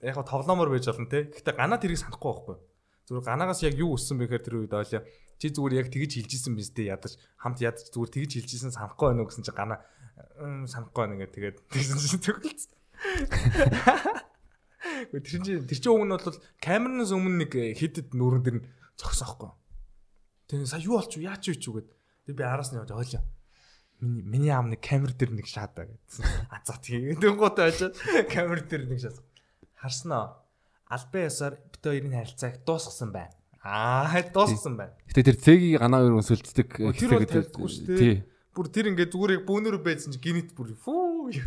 [0.00, 1.28] яг тоглоомор байж болно те.
[1.28, 2.56] Гэхдээ ганаа тэрийг санахгүй байхгүй
[3.08, 5.02] зүгээр ганаагаас яг юу өссөн бэ гэхээр тэр үед ойлаа
[5.38, 9.22] чи зүгээр яг тэгж хилжсэн биз дээ ядаж хамт ядаж зүгээр тэгж хилжсэн санахгүй байна
[9.24, 9.80] уу гэсэн чи ганаа
[10.68, 12.62] санахгүй байна ингээ тэгээд тэгсэн чи төгөлц
[15.10, 18.56] Тэр чинь тэр уг нь бол камернаас өмнө нэг хидэд нүрэн дэр
[19.00, 19.50] зогсоохгүй.
[20.48, 21.28] Тэгээ сая юу болчих вэ?
[21.28, 21.88] Яач вэ ч үгээд
[22.24, 23.20] Тэг би араас нь явж ойлоо.
[24.00, 26.24] Миний миний аав нэг камер дээр нэг шаадаа гэсэн.
[26.48, 27.20] А за тийм.
[27.20, 28.00] Тэнгуут очоод
[28.32, 29.20] камер дээр нэг шаас.
[29.76, 30.40] Харснаа.
[30.88, 33.36] Албан ёсоор бит хоёрын харилцааг дуусгасан байна.
[33.60, 34.96] Аа дуусгасан байна.
[35.08, 38.00] Гэтэ тэр цэгийн ганаа хоёр өнсөлддөг тавьдаггүй шүү дээ.
[38.00, 38.16] Тий.
[38.54, 41.42] Бүр тэр ингээд зүгээр яг бөөнөр байсан чи гинэт бүр фүү.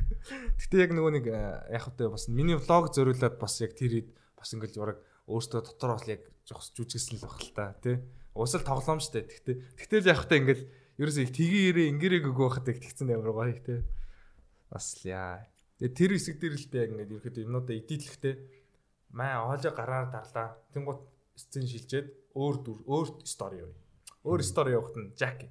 [0.60, 1.39] Гэтэ яг нөгөө нэг э,
[1.71, 5.95] яг хөтэ бас миний влог зориулаад бас яг тэр хэд бас ингээд зураг өөртөө дотор
[5.95, 8.04] бас яг жогс жүжигсэн л баг л та тий.
[8.35, 9.23] Уусал тоглоом штэ.
[9.23, 10.67] Тэгтээ тэгтэл яг та ингээл
[11.00, 13.88] ерөөсөө их тгийрээ ингэрэг өгөө хахад их тэгсэн амар гоё те.
[14.67, 15.48] Бас л яа.
[15.79, 18.35] Тэгээ тэр хэсэг дээр л би яг ингээд ерөөхдөө юмнуудаа эдитлэхтэй
[19.12, 20.58] маа оолоо гараар дарлаа.
[20.74, 21.02] Тэнгуут
[21.36, 23.74] сцен шилжээд өөр дүр өөр стори юу.
[24.26, 25.46] Өөр стори явахт нь Жак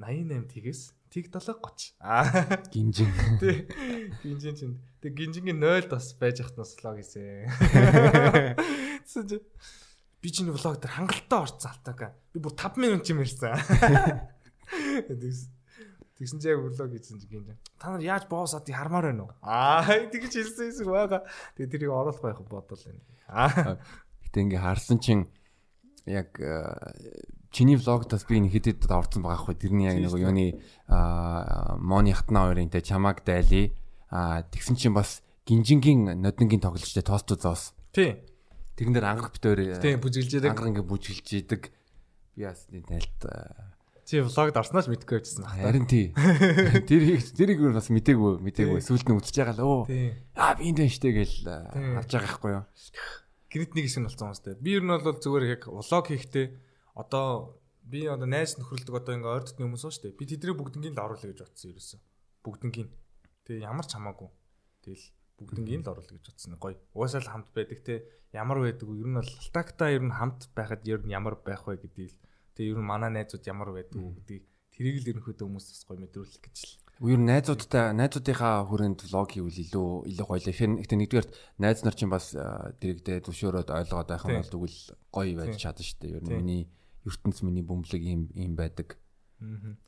[0.00, 1.94] 88 тгээс тэг 70 30.
[2.00, 2.24] Аа
[2.72, 3.10] гинжин.
[3.40, 3.74] Тэг
[4.22, 4.78] гинжин чинь.
[5.02, 7.50] Тэг гинжингийн 0 бас байж хат нас лог хийсэн.
[10.22, 12.14] би чиний влог дээр хангалттай орцсон алтаага.
[12.32, 13.58] Би бүр 5 минут юм ярьсан.
[16.20, 17.56] Тэгсэн чи яг влог хийсэн чи гинэ.
[17.80, 19.32] Та нар яаж боосаадыг хармаар байна уу?
[19.40, 21.24] Аа тэгж хэлсэн хэсэг байгаа.
[21.56, 23.00] Тэгээ тэрийг оруулах байх бодвол байна.
[23.24, 23.80] Аа.
[24.28, 25.32] Гэтэ ингээ харсан чин
[26.04, 26.76] яг э,
[27.48, 29.56] чиний влогтаас би нэг хэдэд орсон байгаа хгүй.
[29.56, 30.60] Тэрний яг нэг юуны
[31.80, 33.72] Мони хатна хоёрын тэ чамаг дайли.
[34.12, 37.72] Тэгсэн чин бас гинжингийн нодингийн тоглолчтой тост зоос.
[37.96, 38.20] Тий.
[38.76, 40.52] Тэрэн дээр ангарах битээр Тий бүжиглж яадаг.
[40.52, 41.72] ангар ингээ бүжиглж идэг.
[42.36, 43.20] Би бас энэ тайлт
[44.10, 45.54] Чи влогд орсноос мэдгүй байжсан баг.
[45.54, 46.10] харин тий.
[46.90, 49.86] Тэр тэрийг бүр бас мдээгүй мдээгүй сүлд нь үзэж байгаа л.
[49.86, 50.18] Тий.
[50.34, 52.66] Аа би энэ штэ гэл харж байгаа байхгүй юу.
[53.54, 54.58] Гэрит нэг нь болсон юм сте.
[54.58, 56.46] Би ер нь бол зүгээр яг влог хийхдээ
[56.98, 57.54] одоо
[57.86, 60.18] би одоо найз нөхрөлдөг одоо ингээ ойр дотны хүмүүс дээ.
[60.18, 62.00] Би тэдний бүгднийг л оруулах гэж бодсон ерөөсөө.
[62.42, 62.90] Бүгднийг.
[63.46, 64.26] Тэгээ ямар ч хамаагүй.
[64.90, 65.06] Тэгэл
[65.38, 66.58] бүгднийг л оруулах гэж бодсон.
[66.58, 66.82] Гоё.
[66.98, 68.02] Угаасаа л хамт байдаг те.
[68.34, 69.06] Ямар байдаг вэ?
[69.06, 72.18] Ер нь бол алтактаа ер нь хамт байхад ер нь ямар байх вэ гэдгийг
[72.60, 75.96] Тэгээ ер нь манай найзууд ямар байдаг вэ гэдгийг тэрийг л ерөнхийдөө хүмүүс бас гоё
[76.04, 76.76] мэдрүүлэх гэж л.
[77.08, 80.48] Ер нь найзуудтай найзуудынхаа хүрээнд влог хийвэл илүү илүү гоё л.
[80.52, 85.56] Гэхдээ нэгдүгээр найз нар чинь бас дэрэгдээ зөвшөөрөөд ойлгоод байх юм бол тэгвэл гоё байж
[85.56, 86.16] чадна шүү дээ.
[86.20, 86.62] Ер нь миний
[87.08, 89.00] ертөнц миний бөмбөлөг ийм ийм байдаг.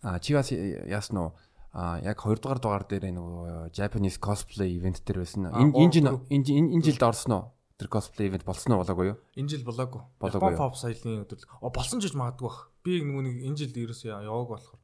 [0.01, 1.31] Аа чи бас яасан уу?
[1.77, 5.53] А яг 2 дугаар дугаар дээр нөгөө Japanese cosplay event дээр байсан.
[5.53, 7.45] Энэ энэ энэ жилд орсон уу?
[7.83, 9.19] Тэр cosplay event болсон уу болоогүй юу?
[9.35, 10.07] Энэ жил болоогүй.
[10.23, 10.61] Япон юу?
[10.63, 11.43] pop соёлын өдөр.
[11.75, 12.71] Болсон ч гэж магадгүй бах.
[12.87, 14.79] Би нөгөө нэг энэ жил ерөөсөө яваг болохоор.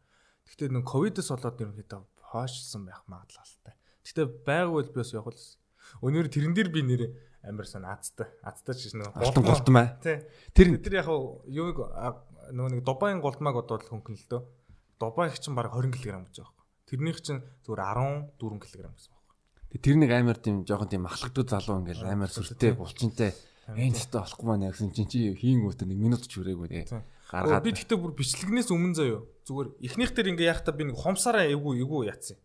[0.50, 2.00] Гэхдээ нэг ковидос болоод ерөнхийдөө
[2.34, 3.74] хойшлсон байх магадлалтай.
[4.02, 5.46] Гэхдээ байгуул би бас явах л.
[6.02, 7.02] Өнөөр тэрэн дээр би нэр
[7.46, 8.26] амар сан азтай.
[8.42, 9.94] Азтай ч гэсэн Алтан голтмай.
[10.02, 10.26] Тий.
[10.58, 11.08] Тэр Тэр яг
[11.46, 11.78] юуг
[12.50, 14.42] нөгөө нэг Дубайн голдмаг бодвол хөнгөн л дөө.
[14.98, 16.66] Дубайх чинь баг 20 кг гэж байгаа байхгүй.
[16.90, 17.80] Тэрнийх чинь зүгээр
[18.34, 19.17] 14 кг гэсэн.
[19.76, 23.36] Тэр нэг амар тийм жоохон тийм махлагдуу залуу ингээл амар сүртэй булчинтай
[23.68, 26.88] энэ тест болохгүй маань гэсэн чинь чи хийн үүтэ нэг минут ч хүрээгүй Тий.
[27.28, 29.20] гаргаад Би тэгтээ бүр бичлэгнээс өмнө заяо.
[29.44, 32.40] Зүгээр эхнийх дээр ингээ яхта би нэг хомсараа эвгүй эвгүй яатсан.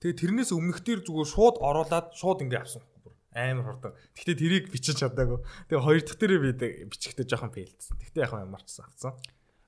[0.00, 2.80] Тэгээ тэрнээс өмнөх дээр зүгээр шууд оруулаад шууд ингээ авсан.
[3.04, 3.92] Бүр амар хурдан.
[4.16, 5.44] Тэгтээ тэрийг бичиж чадаагүй.
[5.68, 6.52] Тэгээ хоёр дахь дээрээ би
[6.88, 8.00] бичихтэй жоохон фейлдсэн.
[8.00, 9.12] Тэгтээ яг ямарчсан авцсан.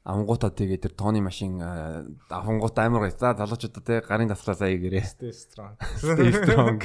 [0.05, 1.59] Авангуудаа тэгээ тэр тооны машин
[2.29, 3.17] авангууд амар гай.
[3.17, 5.05] За залуучуудаа те гарын таслаа сая гэрээ.
[5.05, 5.75] Stay strong.
[5.97, 6.85] Stay strong.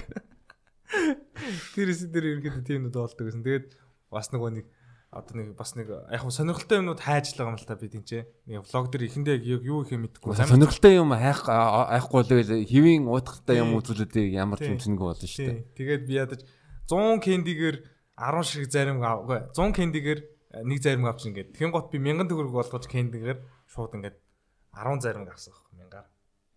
[1.76, 3.44] Тэрээс дээр ерөнхийдөө тиймнүүд болдог гэсэн.
[3.44, 3.66] Тэгээд
[4.08, 4.66] бас нөгөө нэг
[5.12, 7.90] одоо нэг бас нэг яг хөө сонирхолтой юмнууд хайж л байгаа юм л та би
[7.90, 8.10] тийч.
[8.46, 10.38] Нэг влог дээр ихэндээ яг юу их юм мэдгүй.
[10.38, 15.66] Сонирхолтой юм хайх айхгүй л хэвийн уутгартай юм үзүүлээд ямар ч юмсэнгүй болно шүү дээ.
[15.76, 16.42] Тэгээд би ядаж
[16.86, 17.78] 100 кендигээр
[18.16, 20.20] 10 шиг зарим үгүй 100 кендигээр
[20.50, 23.40] нэг зарим авч ингээд тэгэн гот би 1000 төгрөг болгож кендигээр
[23.70, 24.18] шууд ингээд
[24.74, 26.08] 10 зарим авсан баг мянгаар.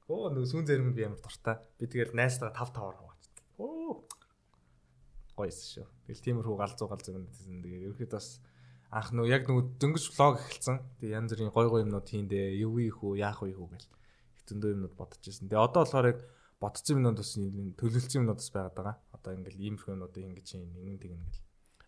[0.08, 1.60] Оо нөгөө сүүн зарим би амар дуртай.
[1.76, 3.44] Би тэгэл найстайгаа 5 5-аар хаваачдаг.
[3.60, 4.08] Оо
[5.36, 5.86] гойс шүү.
[6.08, 7.60] Тэгэл тиймэрхүү галзуу галзуу юм гэсэн.
[7.60, 8.28] Тэгээ ерөөхдөө бас
[8.92, 10.76] анх нөгөө яг нөгөө дөнгөж влог эхэлсэн.
[11.00, 13.88] Тэгээ янз бүрийн гой гой юмнууд хийндээ юу ийх үү яах вэ хүү гэл
[14.40, 15.48] хэцэндөө юмнууд бодож ирсэн.
[15.48, 16.20] Тэгээ одоо болохоор яг
[16.60, 18.96] бодсон юмнууд бас төлөвлөсөн юмнууд бас байгаад байгаа.
[19.16, 21.41] Одоо ингээл иймэрхүү юмнууд ингэж юм нэгэн тэгнэ гэл.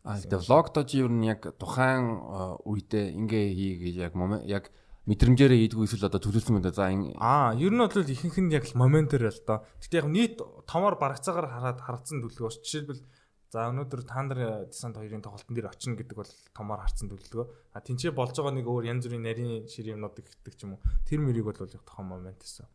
[0.04, 2.20] А тэгээ влогдоо чи ер нь яг тухайн
[2.68, 4.12] үедээ ингээ хий гэж яг
[4.44, 4.64] яг
[5.08, 6.76] мэдрэмжээрээ хийдгүү эсвэл одоо төлөвлөсөн да.
[6.76, 9.64] За энэ Аа, ер нь бол ихэнх нь яг л моментэр л доо.
[9.80, 10.36] Гэтэ яг нийт
[10.68, 12.60] томоор барагцаагаар хараад харагдсан төлөвлөгөө ш.
[12.64, 13.00] Жишээлбэл
[13.48, 17.46] за өнөөдөр та нар десант хоёрын тоглолтын дээр очино гэдэг бол томоор харсан төлөвлөгөө.
[17.72, 20.84] А тэнцээ болж байгаа нэг өөр янз бүрийн нарийн шир юмнууд ихдэг ч юм уу.
[21.08, 22.68] Тэр мөрийг бол яг тохон момент гэсэн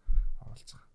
[0.46, 0.90] оруулж байгаа.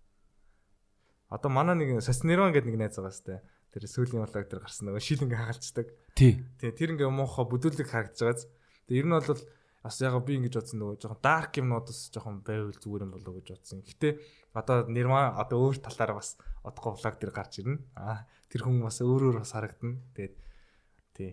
[1.35, 3.43] Одоо манай нэг Саснерон гэдэг нэг найз байгаа сте.
[3.75, 5.87] Тэр сүүлийн влог дээр гарсан нөгөө шил ингээ хагалцдаг.
[6.15, 6.39] тий.
[6.63, 8.47] Тий, тэр ингээ муухай бүдүүлэг харагдаж байгааз.
[8.87, 9.43] Тэгээ ер нь бол
[9.83, 13.47] бас яг би ингэж бодсон нөгөө жоохон dark юмнуудаас жоохон байвал зүгээр юм болоо гэж
[13.53, 13.83] бодсон.
[13.85, 14.17] Гэтэ
[14.55, 17.83] одоо нэрмаа одоо өөр талаараа бас одгоо влог дээр гарч ирнэ.
[17.99, 20.01] Аа тэр хүн бас өөрөөр бас харагдана.
[20.17, 20.35] Тэгээд
[21.13, 21.31] тий.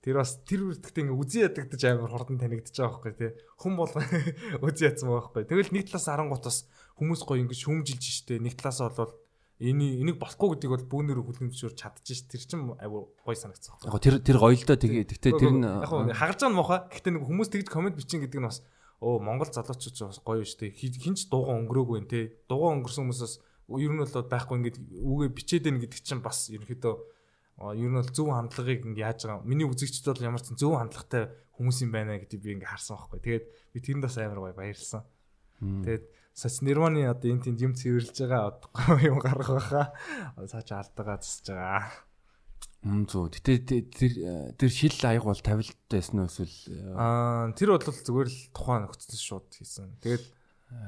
[0.00, 3.30] Тэр бас тэр үрдэгтээ ингээ үзий ядагдаж амар хурдан танигдаж байгаа байхгүй тий.
[3.60, 3.92] Хүн бол
[4.64, 5.44] үзий ядсан байгаа байхгүй.
[5.44, 6.58] Тэгэл нэг талаас 10 гутас
[6.96, 8.40] хүмүүс гоё ингээ шүүмжилж штэ.
[8.40, 9.12] Нэг талаас бол
[9.60, 12.24] энийг энийг болохгүй гэдгийг бол бүүнээр хүлэмжшүүр чадчих ш.
[12.32, 13.92] Тэр чинь айгу гоё санагдсан байхгүй.
[13.92, 16.80] Яг тэр тэр гоё л доо тэгээ гэхдээ тэр нь яг хагарч байгаа муухай.
[16.88, 18.64] Гэхдээ нэг хүмүүс тэгж комент бичин гэдэг нь бас
[19.04, 20.72] оо Монгол залуучууд бас гоё дээ.
[20.72, 22.48] Хинч дуугаа өнгөрөөгүй нэ.
[22.48, 23.34] Дуугаа өнгөрсөн хүмүүсээс
[23.68, 26.94] ер нь бол байхгүй ингээд үгээ бичээд байна гэдэг чинь бас ерөнхийдөө
[27.60, 29.44] ер нь бол зөв хандлагыг ингээ яаж байгаа.
[29.44, 31.28] Миний үзэгчд бол ямар ч зөв хандлагатай
[31.60, 33.20] хүмүүс юм байна гэдгийг би ингээ харсан байхгүй.
[33.20, 33.44] Тэгээд
[33.76, 35.04] би тэрэнд бас амар гоё баярлсан.
[35.60, 36.04] Тэгээд
[36.40, 39.92] Сач Нирваны одоо энэ тийм юм цэвэрлж байгаа одохгүй юм гарах байхаа.
[40.40, 41.84] Цааш алдгаа засаж байгаа.
[42.80, 43.28] Мм зү.
[43.28, 43.60] Гэтэ
[43.92, 44.12] тэр
[44.56, 46.56] тэр шил аяг бол тавилт байсан уу эсвэл
[46.96, 50.00] Аа тэр бол зүгээр л тухайн нөхцөл шууд хийсэн.
[50.00, 50.24] Тэгээд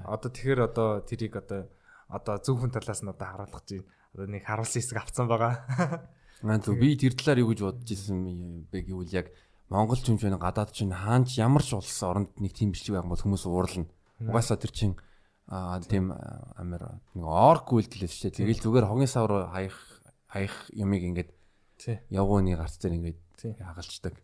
[0.08, 1.68] одоо тэгэхээр одоо тэрийг одоо
[2.08, 3.84] одоо зөв хүн талаас нь одоо харуулах чинь
[4.16, 5.68] одоо нэг харуулсан хэсэг авцсан байгаа.
[6.48, 9.28] Аа зү би тэр талаар юу гэж бодож ирсэн бэ гэвэл яг
[9.68, 13.44] Монгол шиг гадаад ч хаанч ямар ч улс оронд нэг тийм бичлэг байх бол хүмүүс
[13.44, 13.92] уурлна.
[14.16, 14.96] Угаасаа тэр чин
[15.50, 18.38] аа тийм амар нэг орк үйлдэлээ шүү дээ.
[18.46, 19.76] Тэгэл зүгээр хогийн сав руу хаях
[20.30, 21.30] хаях юмыг ингээд
[22.08, 23.20] явгооны гарц дээр ингээд
[23.58, 24.14] хагалцдаг.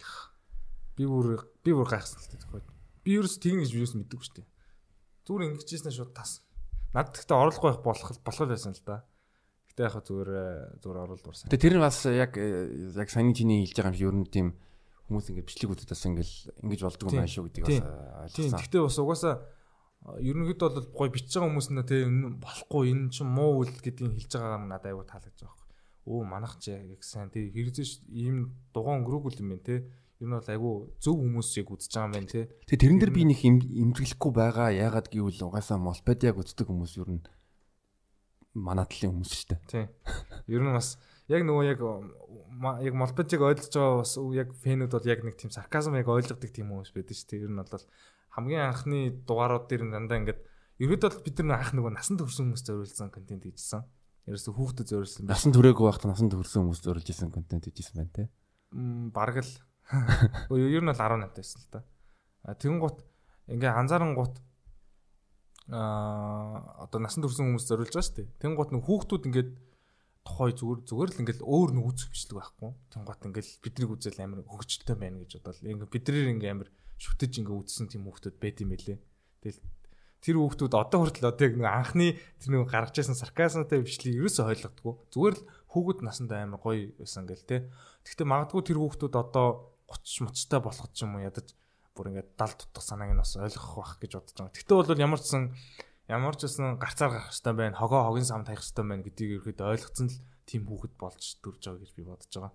[0.94, 2.62] Би бүр би бүр гайхсан л дээ.
[3.02, 4.48] Би ерөөс тийм гэж юус мэддэггүй шүү дээ.
[5.26, 6.40] Зүгээр ингэжсэн шууд тас.
[6.94, 9.04] Над гэхдээ оруулах байх болох болох байсан л да.
[9.68, 10.30] Гэтэ яг зүгээр
[10.80, 11.50] зүгээр оруулдуурсан.
[11.52, 14.48] Тэгээ тэр нь бас яг яг саяны чиний хэлж байгаа юм шиг ер нь тийм
[15.08, 16.30] хүмүүс ингээд бичлэг үзээд бас ингээд
[16.64, 18.32] ингэж болдгоо юм байна шүү гэдгийг бас ойлгосон.
[18.32, 18.52] Тийм.
[18.56, 19.34] Гэтэ бас угаасаа
[20.06, 22.02] ерөнхийдөө бол гой бичиж байгаа хүмүүс нь тий
[22.40, 25.68] болохгүй энэ чинь муу үйл гэдгийг хэлж байгаа нь надад аягүй таалагдж байгаа байхгүй.
[26.08, 29.80] Өө манах чи яг сайн тий хэрэгзэж ийм дугаан өнгөрөөгүй юм байна тий.
[30.22, 32.44] Ер нь бол аягүй зөв хүмүүс яг үзэж байгаа юм байна тий.
[32.66, 37.22] Тэгээ тэрэн дээр би нэг имзэглэхгүй байгаа яагаад гэвэл угаасаа молпедиаг үздэг хүмүүс ер нь
[38.56, 39.60] манай талын хүмүүс шүү дээ.
[39.68, 39.86] Тий.
[40.54, 40.96] Ер нь бас
[41.28, 41.80] яг нөгөө яг
[42.82, 46.72] яг молпедиг ойлгож байгаа бас яг фэнүүд бол яг нэг тийм сарказм яг ойлгодог тийм
[46.72, 47.44] хүмүүс байдаг шүү дээ.
[47.44, 47.84] Ер нь бол
[48.38, 50.40] хамгийн анхны дугаарууд дээр дандаа ингээд
[50.78, 53.82] ерөөдөө бид нар анх нөгөө насан турш хүмүүс зориулсан контент хийжсэн.
[54.30, 55.26] Ерөөсө хүүхдэд зориулсан.
[55.26, 58.24] Насан туршаагүй байхад насан турш хүмүүс зориулж исэн контент хийжсэн байна те.
[58.70, 59.54] Мм бараг л.
[60.54, 61.82] Ер нь бол 18 тайсан л та.
[62.46, 63.02] Тэгэн гут
[63.50, 64.38] ингээ анзааран гут
[65.66, 68.28] аа одоо насан турш хүмүүс зориулж байгаа шүү дээ.
[68.38, 69.50] Тэгэн гут нэг хүүхдүүд ингээд
[70.28, 72.70] тухай зүгээр зүгээр л ингээл өөр нэг үзэх бичлэг байхгүй.
[72.92, 76.68] Тэнгуут ингээл биднийг үзэл амар хөгжөлтэй байна гэж бодоод ингээ бидрээр ингээ амар
[76.98, 78.98] шүтэж ингээ үзсэн тийм хүүхдүүд байд юм байлээ.
[79.42, 79.60] Тэгэл
[80.18, 82.06] тэр хүүхдүүд одоо хүртэл одоо яг нэг анхны
[82.42, 84.94] тэр нэг гаргаж ирсэн сарказмтай бичлэгийг ерөөсөй ойлгодгоо.
[85.14, 87.70] Зүгээр л хүүхэд насандаа амар гоё байсан гэл те.
[88.02, 91.54] Гэхдээ магадгүй тэр хүүхдүүд одоо 30 мочтой болоход ч юм уу ядаж
[91.94, 94.54] бүр ингээд дал тутах санааг нь бас ойлгох байх гэж бодож байгаа.
[94.58, 95.42] Гэхдээ бол ямар ч сан
[96.10, 97.78] ямар ч гэсэн гарцаар гарах хэрэгтэй байна.
[97.78, 100.18] Хогоо хогийн сам таях хэрэгтэй байна гэдгийг ерөөд ойлгоцсон л
[100.48, 102.52] тийм хүүхэд болж төрж байгаа гэж би бодож байгаа.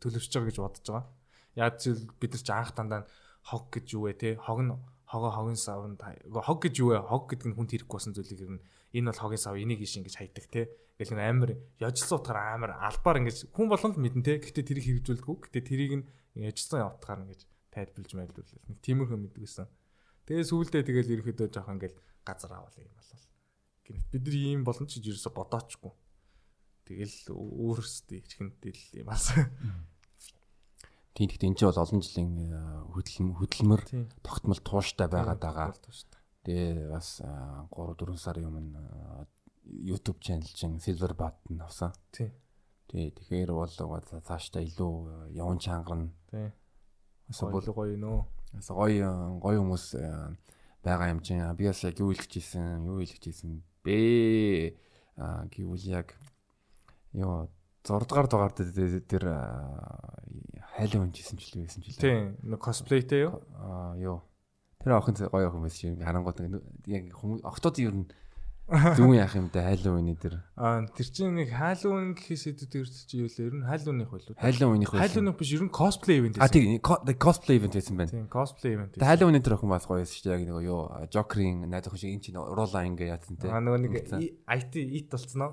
[0.00, 1.06] Төлөвшөж байгаа гэж бодож байгаа.
[1.54, 3.02] Яг зөв бид нар ч анх дандаа
[3.44, 4.30] хог гэж юу вэ те?
[4.40, 4.72] Хог нь
[5.04, 7.04] хогоо хогийн савнд хог гэж юу вэ?
[7.04, 8.64] Хог гэдэг нь хүнд хэрэггүй болсон зүйлийг ер нь
[8.96, 10.72] энэ бол хогийн сав энийг иш ингэж хайдаг те.
[10.96, 14.40] Нэг амар яжсан утгаар амар албаар ингэж хүн болгон л мэдэн те.
[14.40, 15.36] Гэтэ тэрийг хэрэгжүүлдэггүй.
[15.44, 16.04] Гэтэ тэрийг нь
[16.40, 18.60] яжсан утгаар ингэж тайлбарлаж мэлдүүлээ.
[18.70, 19.66] Нэг тиймэрхүү мэддэг гэсэн.
[20.24, 23.24] Тэгээ сүүлдээ тэгэл ерөөхдөө жоохон ингээл газар авал юм болол.
[23.84, 25.92] Гэнэт бид нар ийм болон ч ерөөсө бодоочгүй.
[26.88, 29.34] Тэгэл өөрөөсөө ичгэнтэй л юм аас.
[31.14, 32.32] Тийм гэхдээ энэ ч бол олон жилийн
[32.90, 33.82] хөдөлмөр хөдөлмөр
[34.26, 35.70] тогтмол тууштай байгаад байгаа.
[36.42, 38.82] Тэгээ бас 3 4 сарын өмнө
[39.62, 41.94] YouTube channel чинь Silver Button авсан.
[42.10, 42.34] Тийм.
[42.90, 46.10] Тий, тэгэхээр бол цаашдаа илүү яван чангарна.
[46.34, 46.50] Тий.
[47.30, 48.20] Асуу гоё нөө.
[48.58, 49.86] Асуу гоё гоё хүмүүс
[50.84, 54.76] байгаа юм чинь би бас яг юу хэлж ийсэн юу хэлж ийсэн бэ
[55.16, 56.12] а гэвэл яг
[57.14, 57.48] ёо
[57.86, 59.24] 6 дугаар дугаар дээр
[60.74, 62.02] хайлан унжсэн ч л байсан ч лээ.
[62.02, 63.40] Тийм, нэг косплейтэй юу?
[63.54, 64.26] Аа, ёо.
[64.82, 66.42] Тэр охин гоё охин байсан чинь харангуут
[66.90, 67.04] яг
[67.46, 68.10] октод ер нь
[68.96, 70.40] Зүүн яах юм бэ Halloween дээр.
[70.56, 74.32] Аа тэр чинь нэг Halloween гэхээс идэв тэр чинь юу л ер нь Halloween-их болов.
[74.40, 75.04] Halloween-их байсан.
[75.04, 76.48] Halloween биш ер нь cosplay event байсан.
[76.48, 78.08] А тийм cosplay event байсан байна.
[78.08, 78.96] Тийм cosplay event.
[78.96, 80.32] Тэгээ Halloween дээр охин бас гоё байсан шүү дээ.
[80.32, 80.80] Яг нэг юу
[81.12, 83.52] Joker-ийн найз охин шиг энэ чинь уруулаа ингээ яатсан те.
[83.52, 83.92] Аа нөгөө нэг
[84.48, 85.52] IT it болцсон уу?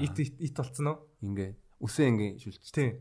[0.00, 0.96] It it болцсон уу?
[1.20, 1.52] Ингээ
[1.84, 2.64] үсээ ингээ шүлж.
[2.72, 2.96] Тийм.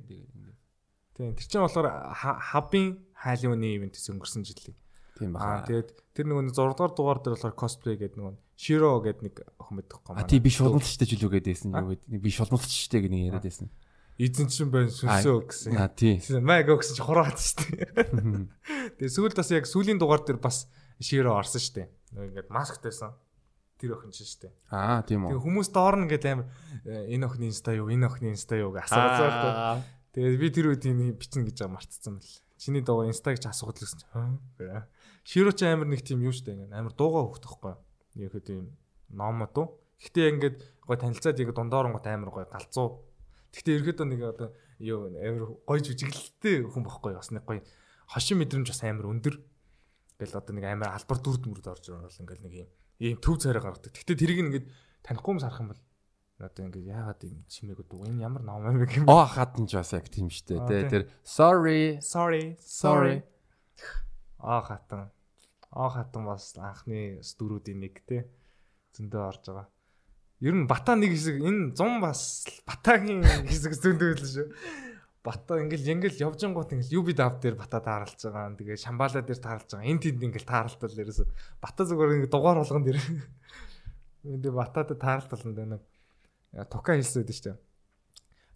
[1.17, 4.77] Тийм тэр чинь болохоор хабын Halloween event өнгөрсөн жилийн.
[5.17, 5.65] Тийм баха.
[5.65, 9.75] Тэгээд тэр нөгөө 6 дугаар дугаар дээр болохоор cosplay гэдэг нөгөө Широ гэдэг нэг охин
[9.81, 10.21] мэдхгүй маань.
[10.21, 12.21] А тий би шулмалчтай ч үлүүгээд байсан юу гэдэг.
[12.21, 13.69] Би шулмалчтай гэх нэг яриад байсан.
[14.17, 15.77] Эзэн чинь байна сүнсөө гэсэн.
[15.77, 16.17] А тий.
[16.41, 17.69] Майго гэсэн чи хураад штэ.
[18.97, 21.85] Тэгээ сүүлд бас яг сүүлийн дугаар дээр бас Широ орсон штэ.
[22.17, 23.13] Ингээд масктайсан.
[23.77, 24.49] Тэр охин чинь штэ.
[24.73, 25.37] Аа тийм үү.
[25.37, 26.49] Тэгээ хүмүүс доорно гэдэг амар
[26.81, 29.85] «Э, энэ охины инста юу, энэ охины инста юу гэж асууж байгаа.
[30.17, 32.33] Тэгээ би тэр үед энэ бичнэ гэж мартцсан мэл.
[32.57, 34.81] Чиний дууга инста гэж асууад л гэсэн чинь.
[35.21, 36.57] Широ ч амар нэг тийм юу штэ.
[36.73, 37.77] Амар дууга хөөхдөхгүй
[38.25, 38.73] яг тийм
[39.13, 39.77] номод уу.
[40.01, 40.57] Гэхдээ ингээд
[40.89, 43.05] гой танилцаад яг дундооронгот амар гой галзуу.
[43.53, 47.61] Гэхдээ ерөөдөө нэг одоо юу амар гой жүжиглэлтэй хүн бохгүй бас нэг гой
[48.09, 49.37] хошин мэдрэмж бас амар өндөр.
[50.17, 53.61] Ингээл одоо нэг амар албар дүрд мөрд орж бол ингээл нэг юм ийм төв царай
[53.61, 53.93] гаргадаг.
[53.93, 54.65] Гэхдээ тэрийг ингээд
[55.05, 55.81] танихгүй юм сарах юм бол
[56.37, 59.09] одоо ингээд яагаад юм чимээг дүү энэ ямар ном юм бэ гэм.
[59.09, 60.61] Оо хатан ч бас яг тийм штэ.
[60.69, 63.25] Тэ тэр sorry sorry sorry
[64.37, 65.09] аа хатан
[65.73, 68.29] Аа хатан бас анхны дөрүүдийн нэг те
[68.95, 69.67] зөндөө орж байгаа.
[70.41, 74.47] Ер нь бата нэг хэсэг энэ 100 бас батагийн хэсэг зөндөө л шүү.
[75.25, 78.55] Бата ингээл ингээл явж ангууд ингээл юби дав дээр бата тааралж байгаа.
[78.55, 79.89] Тэгээ шамбала дээр тааралж байгаа.
[79.91, 81.25] Энд тэнд ингээл тааралтал ерөөсө
[81.59, 82.99] бата зүгээр ингээл дугаар болгон дээр.
[84.33, 85.81] Энд батад тааралтал нэг
[86.65, 87.57] тука хэлсэн байдаг шүү дээ.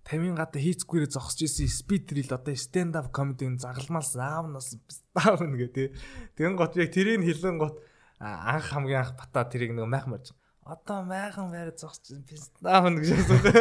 [0.01, 4.73] 50 гадаа хийцгүүрээ зогсож исэн speed drill одоо stand up comedy-г загалмаас аавнаас
[5.13, 5.93] даавна гэ тэ.
[6.35, 7.77] Тэгэн гот яг тэрийг хэлэн гот
[8.17, 10.33] анх хамгийн анх бата тэрийг нэг майхан барьж
[10.65, 12.17] одоо майхан байраа зогсож
[12.61, 13.53] даавна гэж асуусан.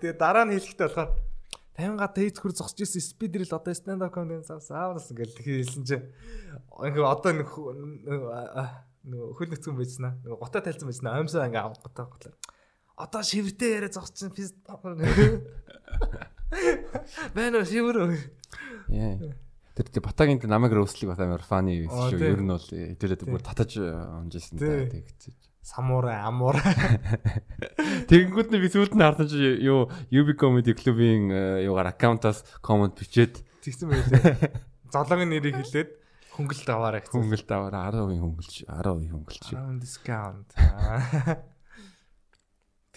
[0.00, 1.10] Тэгээ дараа нь хэлэхдээ болохоор
[1.76, 6.08] 50 гадаа хийцгүүр зогсож исэн speed drill одоо stand up comedy-г загалмаас гэж хэлсэн чинь
[6.80, 10.16] ингээ одоо нэг хөл нэгцэн байснаа.
[10.24, 11.20] Нэг гутаа тайлцсан байснаа.
[11.20, 12.36] Аимсаа ингээ авах готоо готлаа
[13.00, 14.56] одоо шивэртэй яриа зогсчихсан пист.
[17.34, 17.96] Байна шивэр.
[18.92, 19.32] Яа.
[19.74, 22.20] Тэр тэр батагийн намайг рөөслийг бас амар фаны шүү.
[22.20, 25.48] Ер нь бол тэрээд бүр татаж онжсэн да тэгчихэж.
[25.60, 26.72] Самурай, амурай.
[28.10, 31.30] Тэгэнгүүт нь би сүүлд нь харсан чи юу UB Comedy Club-ийн
[31.62, 34.50] юугаар аккаунтаас комент бичээд тэгсэн байлээ.
[34.90, 35.94] Золоогийн нэрийг хэлээд
[36.34, 37.12] хөнгөлт аваарай гэсэн.
[37.12, 39.52] Хөнгөлт аваарай 10% хөнгөлч 10% хөнгөлч.
[39.52, 40.48] 10 discount.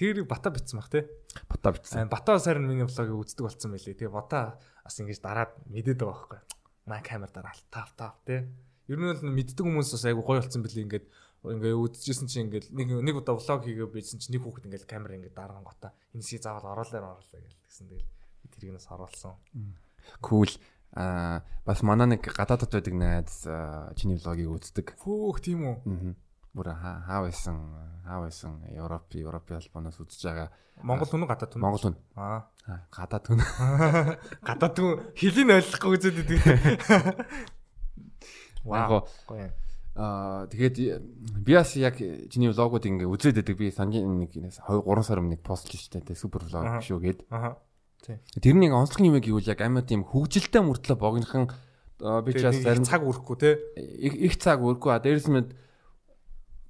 [0.04, 1.08] Тэр бата битсэн баг те.
[1.48, 2.10] Бата битсэн.
[2.12, 3.96] Бата сарын миний влогийг үздэг болсон байлээ.
[3.96, 6.40] Тэгээ бата бас ингэж дараад мэдээд байгаа байхгүй.
[6.92, 8.52] Маа камер дараа тав тав те.
[8.92, 11.08] Ер нь бол мэддэг хүмүүс бас айгу гоё болсон билээ ингээд
[11.56, 15.16] ингээ үдчихсэн чинь ингээл нэг нэг удаа влог хийгээ бийсэн чинь нэг хүүхэд ингээл камер
[15.24, 18.12] ингээ дарган гота энэ шиг заавал оруулаа оруулаа гэл тэгсэн тэгэл
[18.52, 19.40] тэрийг нас оруулсан.
[20.20, 20.52] Кул
[21.00, 23.48] а бас манай нэг гадаадд байдаг найз
[23.96, 25.00] чиний влогийг үздэг.
[25.00, 25.76] Фөөх тийм үү.
[26.54, 27.58] Бүр хаа байсан
[28.06, 30.50] хаа байсан Европ Европын албанаас үзэж байгаа.
[30.86, 31.62] Монгол хүн гадаад хүн.
[31.66, 31.98] Монгол хүн.
[32.14, 32.46] Аа.
[32.94, 33.42] Гадаад хүн.
[34.48, 37.26] Гадаад хүн хэлийг ойлгохгүй үзээд байдаг.
[38.70, 39.02] Вау.
[39.94, 40.76] Аа тэгээд
[41.42, 43.58] би бас яг чиний влогууд ингээ үзээд байдаг.
[43.58, 47.20] Би сангийн нэг 2 3 сар өмнө пост хийжтэй супер влог шүү гээд.
[47.34, 47.58] Аа.
[48.04, 51.50] Тэр нэг онцлог юм гэвэл яг амьд тийм хөвгөлтэй мөртлөө богинохан
[52.26, 53.58] би ч бас зарим цаг үрэхгүй те.
[53.78, 54.98] Их цаг үрэхгүй.
[55.00, 55.56] Дээрээс мэд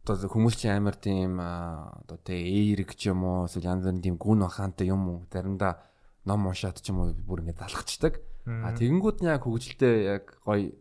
[0.04, 4.18] одоо хүмүүс чинь амар тийм одоо те эерэг ч юм уу эсвэл янз бүрийн тийм
[4.20, 5.80] гүн ухаантай юм уу заримдаа
[6.28, 8.20] ном уншаад ч юм уу бүр ингээ залхацдаг.
[8.44, 10.76] А тэгэнгүүт нь яг хөвгөлтэй яг гоё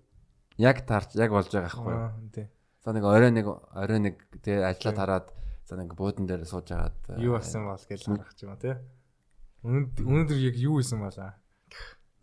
[0.59, 2.51] яг таарч яг болж байгаа байхгүй юу.
[2.83, 5.27] За нэг орой нэг орой нэг тий ажиллаад хараад
[5.71, 8.75] за нэг буудан дээр сууж агаад юу болсон бол гэж харах юм тий.
[9.63, 11.39] Өнөөдөр яг юу хийсэн балаа.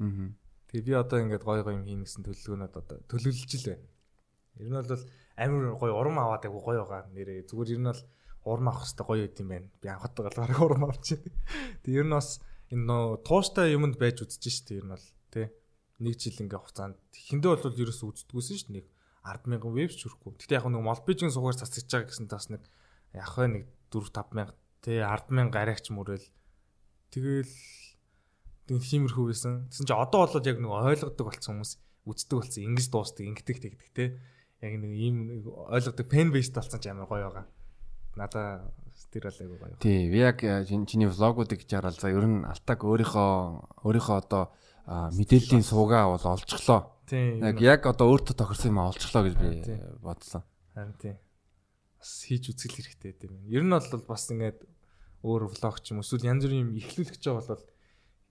[0.04, 0.36] Аа.
[0.68, 3.88] Тэгээ би одоо ингээд гой гой юм хийнэ гэсэн төлөвлөгөөнөд одоо төлөвлөж л байна.
[4.60, 5.04] Ер нь бол
[5.40, 7.48] амар гой урам аваад айгу гой байгаа нэрээ.
[7.48, 8.04] Зүгээр ер нь бол
[8.44, 9.68] урам авах хэрэгтэй гоё байт юм байна.
[9.80, 11.24] Би анхад галгаар урам авчих.
[11.84, 15.48] Тэгээ ер нь бас энэ нөө тууштай юмд байж үзэж штэ ер нь бол тий
[16.00, 18.78] нэг жил ингээ хугацаанд хиндэ бол ерөөсөө үздэггүйсэн шүү дээ.
[18.84, 18.88] Нэг
[19.24, 20.32] 100000 веб ч хүрэхгүй.
[20.40, 22.64] Гэтэ яг нэг молбижийн сугаар цацгаж байгаа гэсэн тас нэг
[23.16, 26.28] яг нэг 4 5000 тий 10000 арайч мөрөөл
[27.12, 27.54] тэгэл
[28.70, 29.68] тэг тиймэрхүү байсан.
[29.68, 31.74] Тэсэн чи одоо болоод яг нэг ойлгодог болсон хүмүүс
[32.06, 32.64] үздэг болсон.
[32.70, 34.06] Ингээс дуустдаг, ингэдэг тэгдэг те.
[34.62, 35.16] Яг нэг ийм
[35.48, 37.48] ойлгодог фэн бейст болсон ч амар гоё байгаа.
[38.20, 38.68] Надаа
[39.12, 39.80] тэр бол айгүй гоё.
[39.80, 44.44] Тий, би яг чиний влогуудыг гэж хараад за ер нь алтаг өөрийнхөө өөрийнхөө одоо
[44.90, 46.92] мэдээллийн суугаа бол олжглоо.
[47.10, 49.50] Яг яг одоо өөртөө тохирсон юм олжглоо гэж би
[50.04, 50.44] бодсон.
[50.76, 51.18] Харин тийм.
[51.96, 53.34] Бас хийж үзэл хэрэгтэй тийм.
[53.48, 54.68] Ер нь бол бас ингээд
[55.24, 57.48] өөр влог ч юм эсвэл янз бүрийн юм ихлүүлэх гэж бол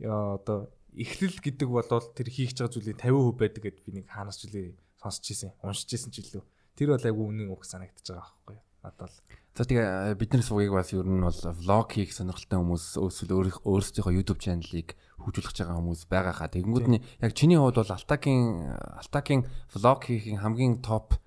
[0.04, 0.58] одоо
[0.94, 4.72] ихлэл гэдэг бол тэр хийх байгаа зүйлийн 50% байдаг гэд би нэг хаанаас ч үлээ
[5.08, 6.44] сонсч ирсэн, уншиж ирсэн ч илүү.
[6.76, 8.64] Тэр бол айгүй үнэн үг санагдаж байгаа байхгүй юу?
[8.84, 9.16] Надад л
[9.58, 14.38] За тэгээ бидний сувгийг бас ер нь бол влог хийх сонирхолтой хүмүүс өөрсдөө өөрсдийнхөө YouTube
[14.38, 16.46] чаналыг хөгжүүлж байгаа хүмүүс байгаа хаа.
[16.54, 18.70] Тэгэнгүүт нь яг чиний хувьд бол Алтагийн
[19.02, 21.18] Алтагийн влог хийхин хамгийн топ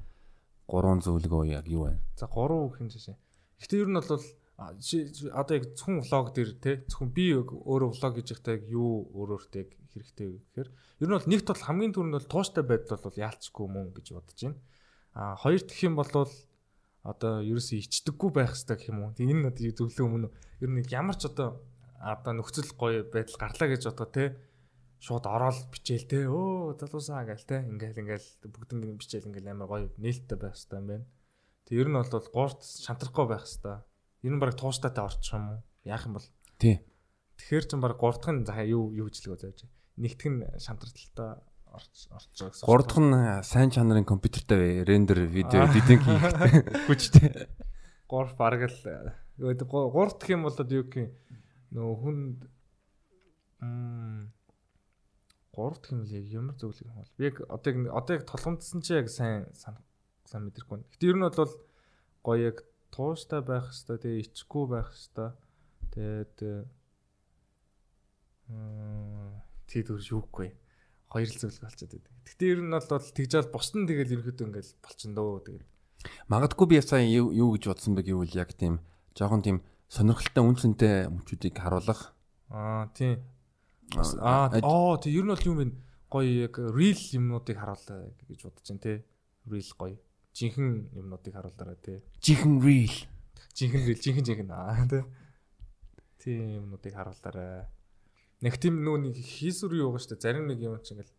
[0.72, 2.00] 3 зөвлөгөө яг юу вэ?
[2.16, 3.20] За 3 гэх юм жишээ.
[3.60, 8.56] Гэтэ ер нь бол одоо яг зөвхөн влог дээр те зөвхөн би өөрөө влог байхдаа
[8.56, 9.64] яг юу өөрөөртэй
[9.94, 10.70] хэрэгтэй гэхээр
[11.04, 14.39] ер нь бол нэгт бол хамгийн түрүүнд бол тууштай байдал бол яалцгүй мөн гэж бодож
[14.39, 14.60] байна.
[15.12, 16.12] А хоёр дахь юм бол
[17.02, 19.14] одоо ерөөсөө ичдэггүй байх хэрэгтэй гэх юм уу.
[19.18, 20.30] Тэг энэ одоо зөвлөө өмнө
[20.62, 21.58] ер нь ямар ч одоо
[21.98, 24.24] одоо нөхцөл гоё байдал гарлаа гэж бодоо те
[25.02, 29.86] шууд ороод бичээл те өө залуусаа гээл те ингээл ингээл бүгдэн бичээл ингээл амар гоё
[29.98, 31.06] нээлттэй байх хэрэгтэй юм байна.
[31.66, 33.78] Тэг ер нь бол гуурт шантрахгүй байх хэрэгтэй.
[34.22, 35.60] Ер нь баг туустайтай орчих юм уу?
[35.89, 36.28] Яах юм бол?
[36.62, 36.86] Тий.
[37.42, 39.66] Тэгэхэр ч баг гууртхан за юу юу хичлэг зааж.
[39.98, 42.68] Нэгтгэх нь шантралттай орж байгаа гэсэн.
[42.68, 46.52] Гуравдах нь сайн чанарын компьютертэй рендер видео эдитинг хийхтэй
[46.88, 47.48] хүчтэй.
[48.08, 48.80] Гурав бараг л
[49.39, 51.12] гурав дахь юм бол юу гэх
[51.72, 52.39] нөө хүнд
[55.56, 58.24] гурав дахь юм л яг ямар зөвлөг юм бол би яг одоо яг одоо яг
[58.28, 60.84] толгомдсон чи яг сайн сайн мэдэрхгүй.
[60.92, 61.56] Гэтэ ер нь бол
[62.24, 65.32] гоё яг тууштай байх хэвээр тэгээ ичгүй байх хэвээр
[65.96, 66.36] тэгээд
[69.72, 70.51] тий дүр юугүй
[71.11, 72.13] хоёр л зөвлөгөө болчиход байдаг.
[72.28, 75.65] Гэтэ ер нь бол тэгж бол бус нь тэгэл ерөөдөө ингээл болчихно дөө тэгээд.
[76.32, 78.80] Магадгүй би сая юу гэж бодсон бэ гэвэл яг тийм
[79.15, 79.57] жоохон тийм
[79.91, 82.15] сонирхолтой үнцэнтэй мөчүүдийг харуулах.
[82.47, 83.19] Аа тийм.
[84.24, 85.65] Аа оо тийм ер нь бол юм бэ
[86.07, 88.93] гоё яг real юмнуудыг харуулаа гэж бодож байна те.
[89.51, 89.97] Real гоё.
[90.32, 92.03] Жинхэнэ юмнуудыг харуулаарай те.
[92.24, 92.95] Жинхэнэ real.
[93.51, 95.03] Жинхэнэ real, жинхэнэ жинхэнэ аа те.
[96.24, 97.67] Тийм юмнуудыг харуулаарай.
[98.42, 100.26] Нэг тийм нөө нэг хийсүр юу байгаа шүү дээ.
[100.26, 101.14] Зарим нэг юм чинь ингээл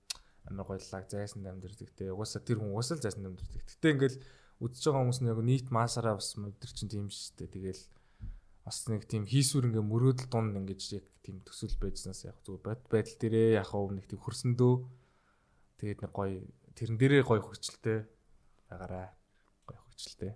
[0.51, 2.11] амар гоёлаг зайсан амьдэрдэг те.
[2.11, 3.63] Угаасаа тэр хүн угаасаа л зайсан амьдэрдэг.
[3.63, 4.19] Гэтэ ингээл
[4.59, 7.55] үдсэж байгаа хүмүүс нэг нийт масаараа бас өдөр чинь тийм шүү дээ.
[7.55, 7.83] Тэгэл
[8.67, 12.83] бас нэг тийм хийсвэр ингээ мөрөөдөл дунд ингэж яг тийм төсөл байжснаас яг зүгээр бод
[12.91, 14.75] байдал дээрээ яг хав нэг тийм хөрсөндөө
[15.83, 16.43] тэгээд нэг гоё
[16.79, 17.99] тэрэн дээрээ гоё хөвчлөлтэй
[18.71, 19.09] байгаарай.
[19.67, 20.33] Гоё хөвчлөлтэй.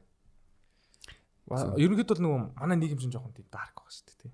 [1.51, 4.33] Ерөнхийдөө бол нөгөө манай нийгэм чинь жоохон тийм дарк байгаа шүү дээ тий.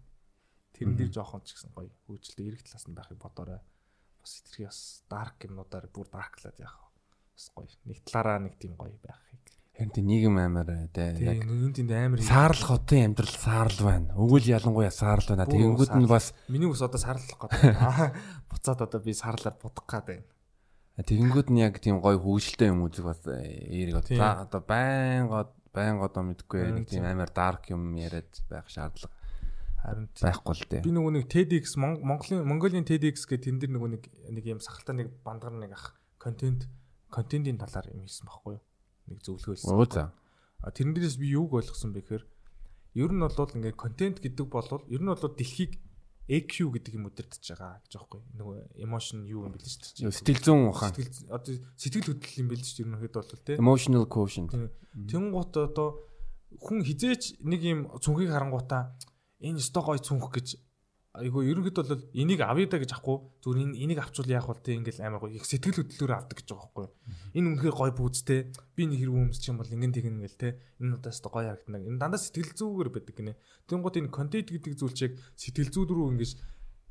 [0.83, 3.63] Тэрэн дээр жоохон ч гэсэн гоё хөвчлөлтэй эрэг талаас нь байхыг бодоорой.
[4.19, 6.91] Бас итгэх бас дарк юмнуудаар бүр дарклаад яах вэ?
[7.39, 7.71] Бас гоё.
[7.87, 12.21] Нэг талаараа нэг тийм гоё байхыг Харин тийм нийгэм амар те яг энэ тийм амар
[12.21, 14.13] саарл хотын амьдрал саарл байна.
[14.21, 15.49] Өгөл ялангуяа саарл байна.
[15.49, 17.73] Тэгэнгүүт нь бас миний ус одоо саарлах гэдэг.
[18.53, 20.29] Буцаад одоо би саарлаар будах гээд байна.
[21.01, 26.23] Тэгэнгүүт нь яг тийм гоё хөвгөлтэй юм үзэг бас эерэг одоо одоо байнга байнга одоо
[26.29, 29.22] мэдгүй нэг тийм амар дарк юм яриад байх шаардлага
[29.83, 30.83] харин байхгүй л дээ.
[30.87, 34.95] Би нөгөө нэг TEDx Монголын Монголын TEDx гэх тэн дээр нөгөө нэг нэг юм сахалтай
[35.03, 36.71] нэг бандгар нэг ах контент
[37.11, 38.63] контентын талаар юм хийсэн байхгүй юу?
[39.09, 39.73] нэг зөвлөгөөлсөн.
[39.73, 40.13] Оо за.
[40.63, 42.25] А тэрнээс би юуг ойлгосон бэ гэхээр
[43.03, 45.81] ер нь бол ингээ контент гэдэг бол ер нь бол дэлхийг
[46.31, 48.23] EQ гэдэг юм өдөртөж байгаа гэж аахгүй.
[48.39, 50.15] Нөгөө emotion юу юм бэл шүү дээ.
[50.15, 50.95] Сэтгэл зүйн ухаан.
[50.95, 52.87] Сэтгэл одоо сэтгэл хөдлөл юм бэл шүү дээ.
[52.87, 53.57] Ерөнхийдөө бол тий.
[53.59, 54.51] Emotional quotient.
[55.11, 55.89] Тэнгуут одоо
[56.63, 58.95] хүн хизээч нэг юм цүнхийг харангуудаа
[59.43, 60.49] энэ өстой гой цүнх гэж.
[61.13, 64.81] Айгу ерөнхийдөө бол энийг авъя да гэж ахгүй зүгээр энэ энийг авчвал яах вэ те
[64.81, 66.89] ингээл амар гоё их сэтгэл хөдлөлөөр авдаг гэж байгаа байхгүй
[67.37, 68.41] энэ үнэхээр гоё бүүзтэй
[68.73, 70.49] би нэг хэрэг өмсч юм бол ингэн тэгнэ гэл те.
[70.81, 71.85] Энэ удаас гоё харагдана.
[71.85, 73.37] Энэ дандаа сэтгэл зүйгээр байдаг гинэ.
[73.69, 76.33] Тэнгууд энэ контент гэдэг зүйл чиг сэтгэл зүй рүү ингэж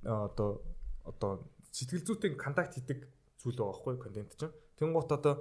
[0.06, 0.62] одоо
[1.02, 3.10] одоо сэтгэл зүйтэй контакт хийдэг
[3.42, 4.54] зүйл байгаа байхгүй контент чинь.
[4.78, 5.34] Тэнгууд одоо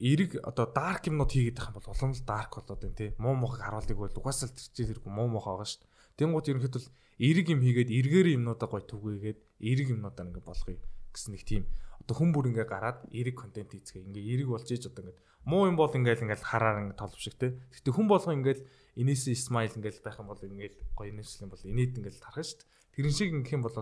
[0.00, 3.36] эрэг одоо дарк юмнууд хийгээд байх юм бол улам л дарк болоод байна тий муу
[3.36, 5.84] мохыг харуулдаг бол угаасаа л тэр чинь хэрэг муу мохоо байгаа шүү
[6.18, 6.82] тэнгууд ерөнхийдөө
[7.18, 10.78] эерэг юм хийгээд эргээр юмнуудаа гой түгээгээд эерэг юмнуудаа ингээ болгоё
[11.14, 11.62] гэсэн нэг тийм
[12.02, 15.66] одоо хүн бүр ингээ гараад эерэг контент хийцгээ ингээ эерэг болж иж одоо ингээ муу
[15.70, 18.62] юм бол ингээл ингээл хараар ингээ толов шиг те гэхдээ хүн болго ингээл
[18.98, 22.66] инээсээ смайл ингээл байх юм бол ингээл гоё инээсэл юм бол инээд ингээл тарах дээ
[22.94, 23.74] тэрэн шиг ингэх юм бол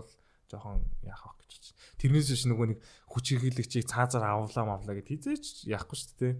[0.49, 1.63] жоохон яах вэ гэж.
[1.97, 2.79] Тэрнээс биш нөгөө нэг
[3.09, 6.33] хүч хэрэглэгчийг цаазаар авлаа мавлаа гэд хизээч яахгүй шүү дээ.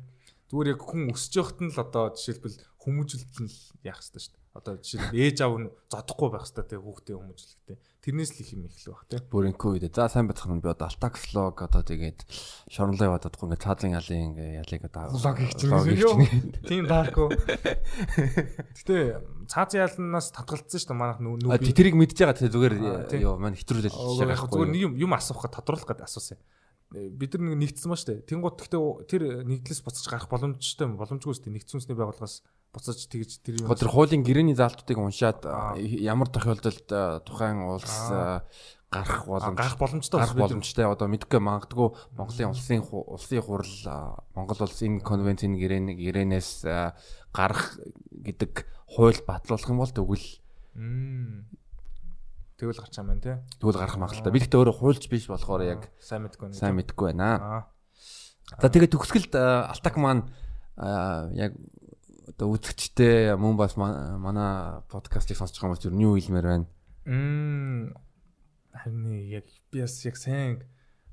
[0.49, 3.51] Зүгээр яг хүн өсөж явахт нь л одоо жишээлбэл хүмүүжүүлэлт нь
[3.87, 7.77] яах хэрэгтэй шүү одоо жишээл ээж аав нь зодохгүй байх хэрэгтэй те хүүхдээ хүмүүжлэхтэй.
[8.05, 9.17] Тэрнээс л их юм эхлэх баг те.
[9.33, 9.89] Бүрийн ковид.
[9.89, 12.21] За сайн байцгаана би одоо Altax vlog одоо тэгээд
[12.69, 16.69] шоронлоо яваад чадахгүй ингээ цаазын ялын ингээ ялыг одоо хийж байгаа.
[16.69, 17.33] Тийм даарку.
[18.77, 18.95] Гэтэ
[19.49, 21.49] цаазын ялнаас татгалцсан шүү дээ манайх нүү.
[21.73, 22.75] Тэрийг мэдж байгаа те зүгээр
[23.25, 24.53] ёо маань хэтрүүлэл байгаа байхгүй.
[24.53, 26.37] Зүгээр нэг юм юм асуух гэж тодруулах гэдэг асуусан
[26.93, 28.21] бид нар нэг нэгдсэн ба штэ.
[28.29, 31.49] Тэнгууд гэхдээ тэр нэгдлээс буцаж гарах боломжтой боломжгүй штэ.
[31.49, 33.69] Нэгдсэн үндэсний байгууллагаас буцаж тэгж тэр юм.
[33.69, 35.45] Тэр хуулийн гэрээний заалтуудыг уншаад
[35.77, 36.89] ямар тохиолдолд
[37.23, 38.11] тухайн улс
[38.93, 43.73] гарах боломж гарах боломжтой гарах боломжтой одоо мэдгүй магадгүй Монголын улсын улсын хурал
[44.37, 46.65] Монгол улсын конвенцийн гэрээн гэрээнээс
[47.33, 47.77] гарах
[48.11, 50.27] гэдэг хууль батлуулах юм бол тэгвэл
[52.53, 53.35] Тэгвэл гарч байгаа юм тий.
[53.59, 54.31] Тэгвэл гарах магадлалтай.
[54.31, 56.57] Би гэхдээ өөрөө хуульч биш болохоор яг сайн мэдгүй байна.
[56.61, 57.65] Сайн мэдгүй байна.
[58.61, 60.29] За тэгээд төгсгөлд Алтак маань
[61.33, 61.57] яг
[62.33, 66.67] одоо үзэгчтэй мөн бас манай подкастыг сонсож байгаа хүмүүс юу хэлмээр байна.
[67.05, 67.93] Мм
[68.73, 70.65] харин яг би бас яг сайн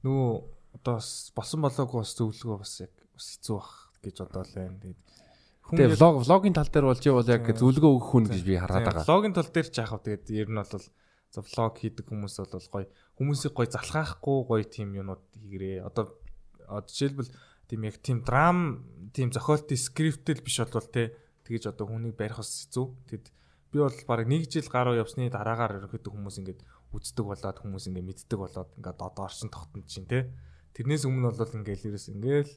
[0.05, 0.97] нөгөө одоо
[1.37, 4.79] болсон болоогүй бас зөвлөгөө бас яг бас хэцүү бах гэж бодоол байна.
[4.81, 5.01] Тэгээд
[5.71, 8.87] Тэгээ влог влогийн тал дээр бол чи бол яг зөвлөгөө өгөх хүн гэж би хараад
[8.91, 9.07] байгаа.
[9.07, 10.19] Влогийн тал дээр ч яах вэ?
[10.19, 10.89] Тэгээд ер нь бол
[11.31, 15.87] За влог хийдэг хүмүүс бол гоё хүмүүсийг гоё залхаахгүй гоё тийм юмнууд хийгэрээ.
[15.87, 16.19] Одоо
[16.91, 17.31] жишээлбэл
[17.71, 18.83] тийм яг тийм драм
[19.15, 21.15] тийм зохиолтын скриптэл биш бол те
[21.47, 22.87] тэгэж одоо хүнийг барих бас хэцүү.
[23.07, 23.27] Тэгэд
[23.71, 26.61] би бол баг нэг жил гаруй явсны дараагаар ерөөхдөө хүмүүс ингээд
[26.91, 30.35] үздэг болоод хүмүүс ингээд мэддэг болоод ингээд одоо орчин тогтнож чинь те.
[30.75, 32.51] Тэрнээс өмнө бол ингээд лэрээс ингээд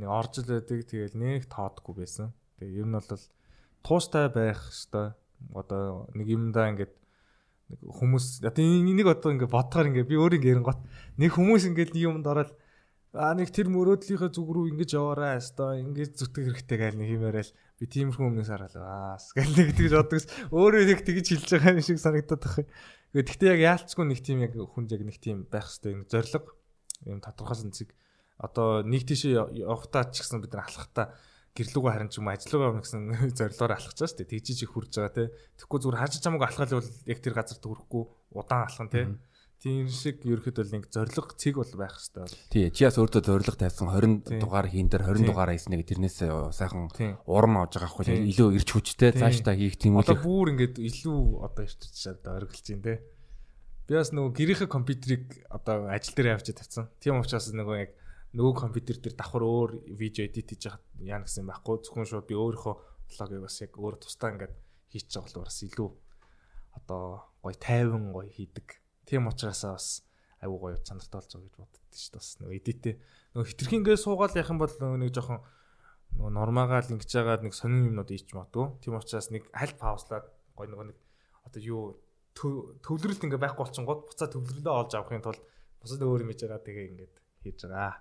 [0.00, 2.32] нэг орж л байдаг тэгэл нэг тоодгүй байсан.
[2.56, 3.24] Тэгээ ер нь бол
[3.84, 5.12] тууштай байх хэвээр
[5.52, 6.94] одоо нэг юмдаа ингээд
[7.68, 10.80] нэг хүмүүс энийг одоо ингээ бодохоор ингээ би өөр ингээ гот
[11.20, 12.56] нэг хүмүүс ингээ нэг юмд ороод
[13.16, 17.52] а нэг тэр мөрөөдлийнхөө зүг рүү ингэж яваарай хэвээр ингэж зүтгэх хэрэгтэй гээл нэг хиймээрэл
[17.80, 21.84] би тиймэрхүү өмнөөс хараалаа аас гээл нэг тэгж боддогс өөрөө нэг тэгж хэлж байгаа юм
[21.84, 22.68] шиг санагдаад байна.
[23.16, 26.44] Гэхдээ яг яалцгүй нэг тийм яг хүнд яг нэг тийм байх хэвээр зориг
[27.08, 27.88] юм тодорхой зэнцэг
[28.38, 31.16] одоо нэг тийшээ явахтаа ч гэсэн бид нар алхахтаа
[31.58, 33.02] гэрлүүгөө харин ч юм ажиллагаа явна гэсэн
[33.34, 34.30] зорилгоор алхаж байгаа шүү дээ.
[34.30, 35.24] Тэгжиж их хурж байгаа те.
[35.58, 38.04] Тэгэхгүй зүгээр харж чамаг алхал бол яг тэр газар төрөхгүй
[38.38, 39.00] удаан алхан те.
[39.58, 42.30] Тийм шиг ерөөхдөө л нэг зориг цэг бол байх хэвээр.
[42.46, 46.18] Тий, чи бас өөртөө зориг тавьсан 20 дугаар хийн дээр 20 дугаар хийснэ гэ тэрнээс
[46.54, 46.86] сайхан
[47.26, 50.06] урам авж байгаа байхгүй илүү ирч хүчтэй цаашдаа хийх тийм үү.
[50.06, 52.94] Одоо бүр ингээд илүү одоо ирч чад оргилж байна те.
[53.90, 56.86] Би бас нөгөө гэрийнхээ компьютерийг одоо ажил дээр авчиж тавьсан.
[57.02, 57.90] Тийм учраас нөгөө яг
[58.38, 62.38] нөгөө компьютер дээр давхар өөр видео эдит хийж яах яа гэсэн байхгүй зөвхөн шууд би
[62.38, 62.74] өөрийнхөө
[63.10, 64.54] блогийг бас яг өөр тусдаа ингээд
[64.92, 65.90] хийчих байгаа бол бас илүү
[66.76, 67.02] одоо
[67.42, 68.68] гоё тайван гоё хийдэг.
[69.08, 69.86] Тийм учраас бас
[70.44, 72.20] айгуу гоё чанартай байгаа гэж боддоо шүү дээ.
[72.20, 72.94] Бас нөгөө эдитээ
[73.32, 75.40] нөгөө хитрхингээ суугаал яах юм бол нөгөө нэг жоохон
[76.12, 78.66] нөгөө нормагаал ингэж байгаа нэг сонин юмнууд ийч магадгүй.
[78.84, 80.98] Тийм учраас нэг аль паузлаад гоё нөгөө нэг
[81.48, 81.82] одоо юу
[82.36, 85.42] төвлөрөлт ингээ байхгүй болчихгоод буцаа төвлөрөлөө олж авахын тулд
[85.80, 87.96] бусад өөр юм хийж байгаа тэгээ ингээд хийж байгаа.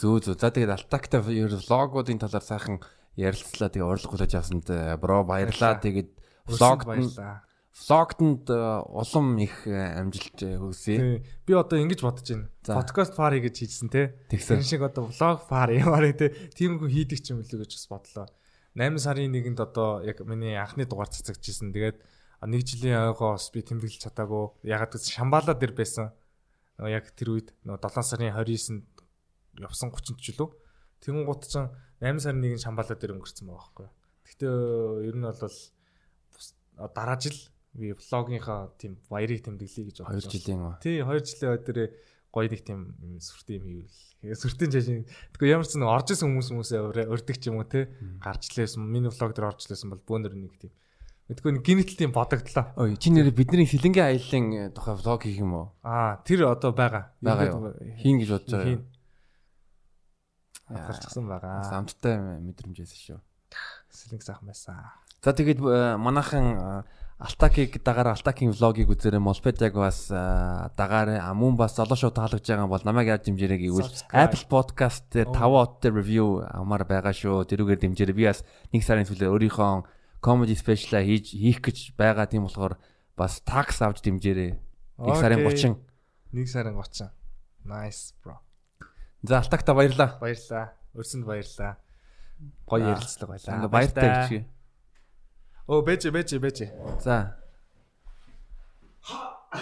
[0.00, 0.36] Зөө зөө.
[0.38, 2.78] За тэгээд алтакта ер влогуудын талаар сайхан
[3.18, 3.70] ярилцлаа.
[3.70, 5.78] Тэгээ урлаг хүлээж авсанд э, бро баярлаа.
[5.78, 6.10] Тэгээд
[6.50, 7.49] влогт влогтонд
[8.50, 11.22] э, улам их э, амжилт хүсье.
[11.46, 12.50] Би одоо ингэж бодож байна.
[12.66, 14.18] Подкаст фар хийж хийжсэн те.
[14.28, 16.34] Тэгсэн шиг одоо влог фар ямаар те.
[16.54, 18.26] Тийм хүн хийдэг ч юм үлээ гэж бас бодлоо.
[18.74, 21.70] 8 сарын 1-нд одоо яг миний анхны дугаар цацагчжсэн.
[21.70, 22.02] Тэгээд
[22.42, 24.66] нэг жилийн ойгоос би тэмдэглэж чадаагүй.
[24.66, 26.10] Ягаад гэвэл Шамбала дээр байсан.
[26.82, 30.50] Яг тэр үед 7 сарын 29-нд явсан 30 жилөө.
[31.06, 31.54] Тэгэн гут ч
[32.02, 33.88] 8 сарын 1-нд Шамбала дээр өнгөрцөн байгаа байхгүй.
[34.26, 34.54] Гэхдээ
[35.06, 35.54] ер нь бол
[36.94, 37.36] дараа жил
[37.74, 40.18] би влогынхаа тийм баярыг тэмдэглэе гэж байна.
[40.18, 40.60] 2 жилийн.
[40.82, 41.78] Тий, 2 жилийн өдөр
[42.30, 42.80] гоё нэг тийм
[43.18, 44.36] сүртэй юм хийвэл.
[44.36, 45.06] Сүртийн жишээ.
[45.34, 47.90] Тэгвэл ямар ч нэг орж исэн хүмүүс хүмүүсээ өрдөг ч юм уу те.
[48.20, 48.82] Гарч лээсэн.
[48.82, 50.72] Миний влог дээр орж лээсэн бол бөөнөр нэг тийм
[51.30, 52.74] Мэдгүй нэг гинэтлийн бодогдлоо.
[52.74, 55.66] Ой, чи нэр бидний хилэнгийн аяллаа тухай влог хийх юм уу?
[55.86, 57.14] Аа, тэр одоо байгаа.
[57.22, 57.70] Байгаа.
[58.02, 58.82] Хийн гэж бодож байгаа.
[60.90, 61.70] Гарчсан байгаа.
[61.70, 63.22] Амттай мэдрэмжээс шүү.
[63.94, 64.74] Сэлэнг сайхан байсан.
[65.22, 66.82] За тэгээд э, манайхан
[67.20, 70.16] Алтакийг дагаар Алтакийн влогийг үзээрэй Молпедяг бас э,
[70.72, 75.28] дагаар мөн бас золоо шоу таалагдж байгаа бол намайг яаж дэмжээрэй гэвэл Apple Podcast дээр
[75.28, 77.44] 5 оттой review амар байгаа шүү.
[77.44, 78.16] Тэрүүгээр дэмжээрэй.
[78.16, 78.40] Би бас
[78.72, 79.84] нэг сарын төлөө өөрийнхөө
[80.24, 82.80] comedy special хийж хийх гэж байгаа тийм болохоор
[83.20, 84.56] бас tax авч дэмжээрэй.
[85.04, 85.76] 1 сарын 30.
[86.32, 87.12] 1 сарын 30.
[87.68, 88.40] Nice bro.
[89.20, 90.16] За алтагта баярлаа.
[90.16, 90.72] Баярлаа.
[90.96, 91.76] Өрсөнд баярлаа.
[92.64, 93.68] Гоё ярилцлага байлаа.
[93.68, 94.48] Баяртай гэж.
[95.70, 96.58] Оо бэж бэж бэж.
[97.00, 97.36] За.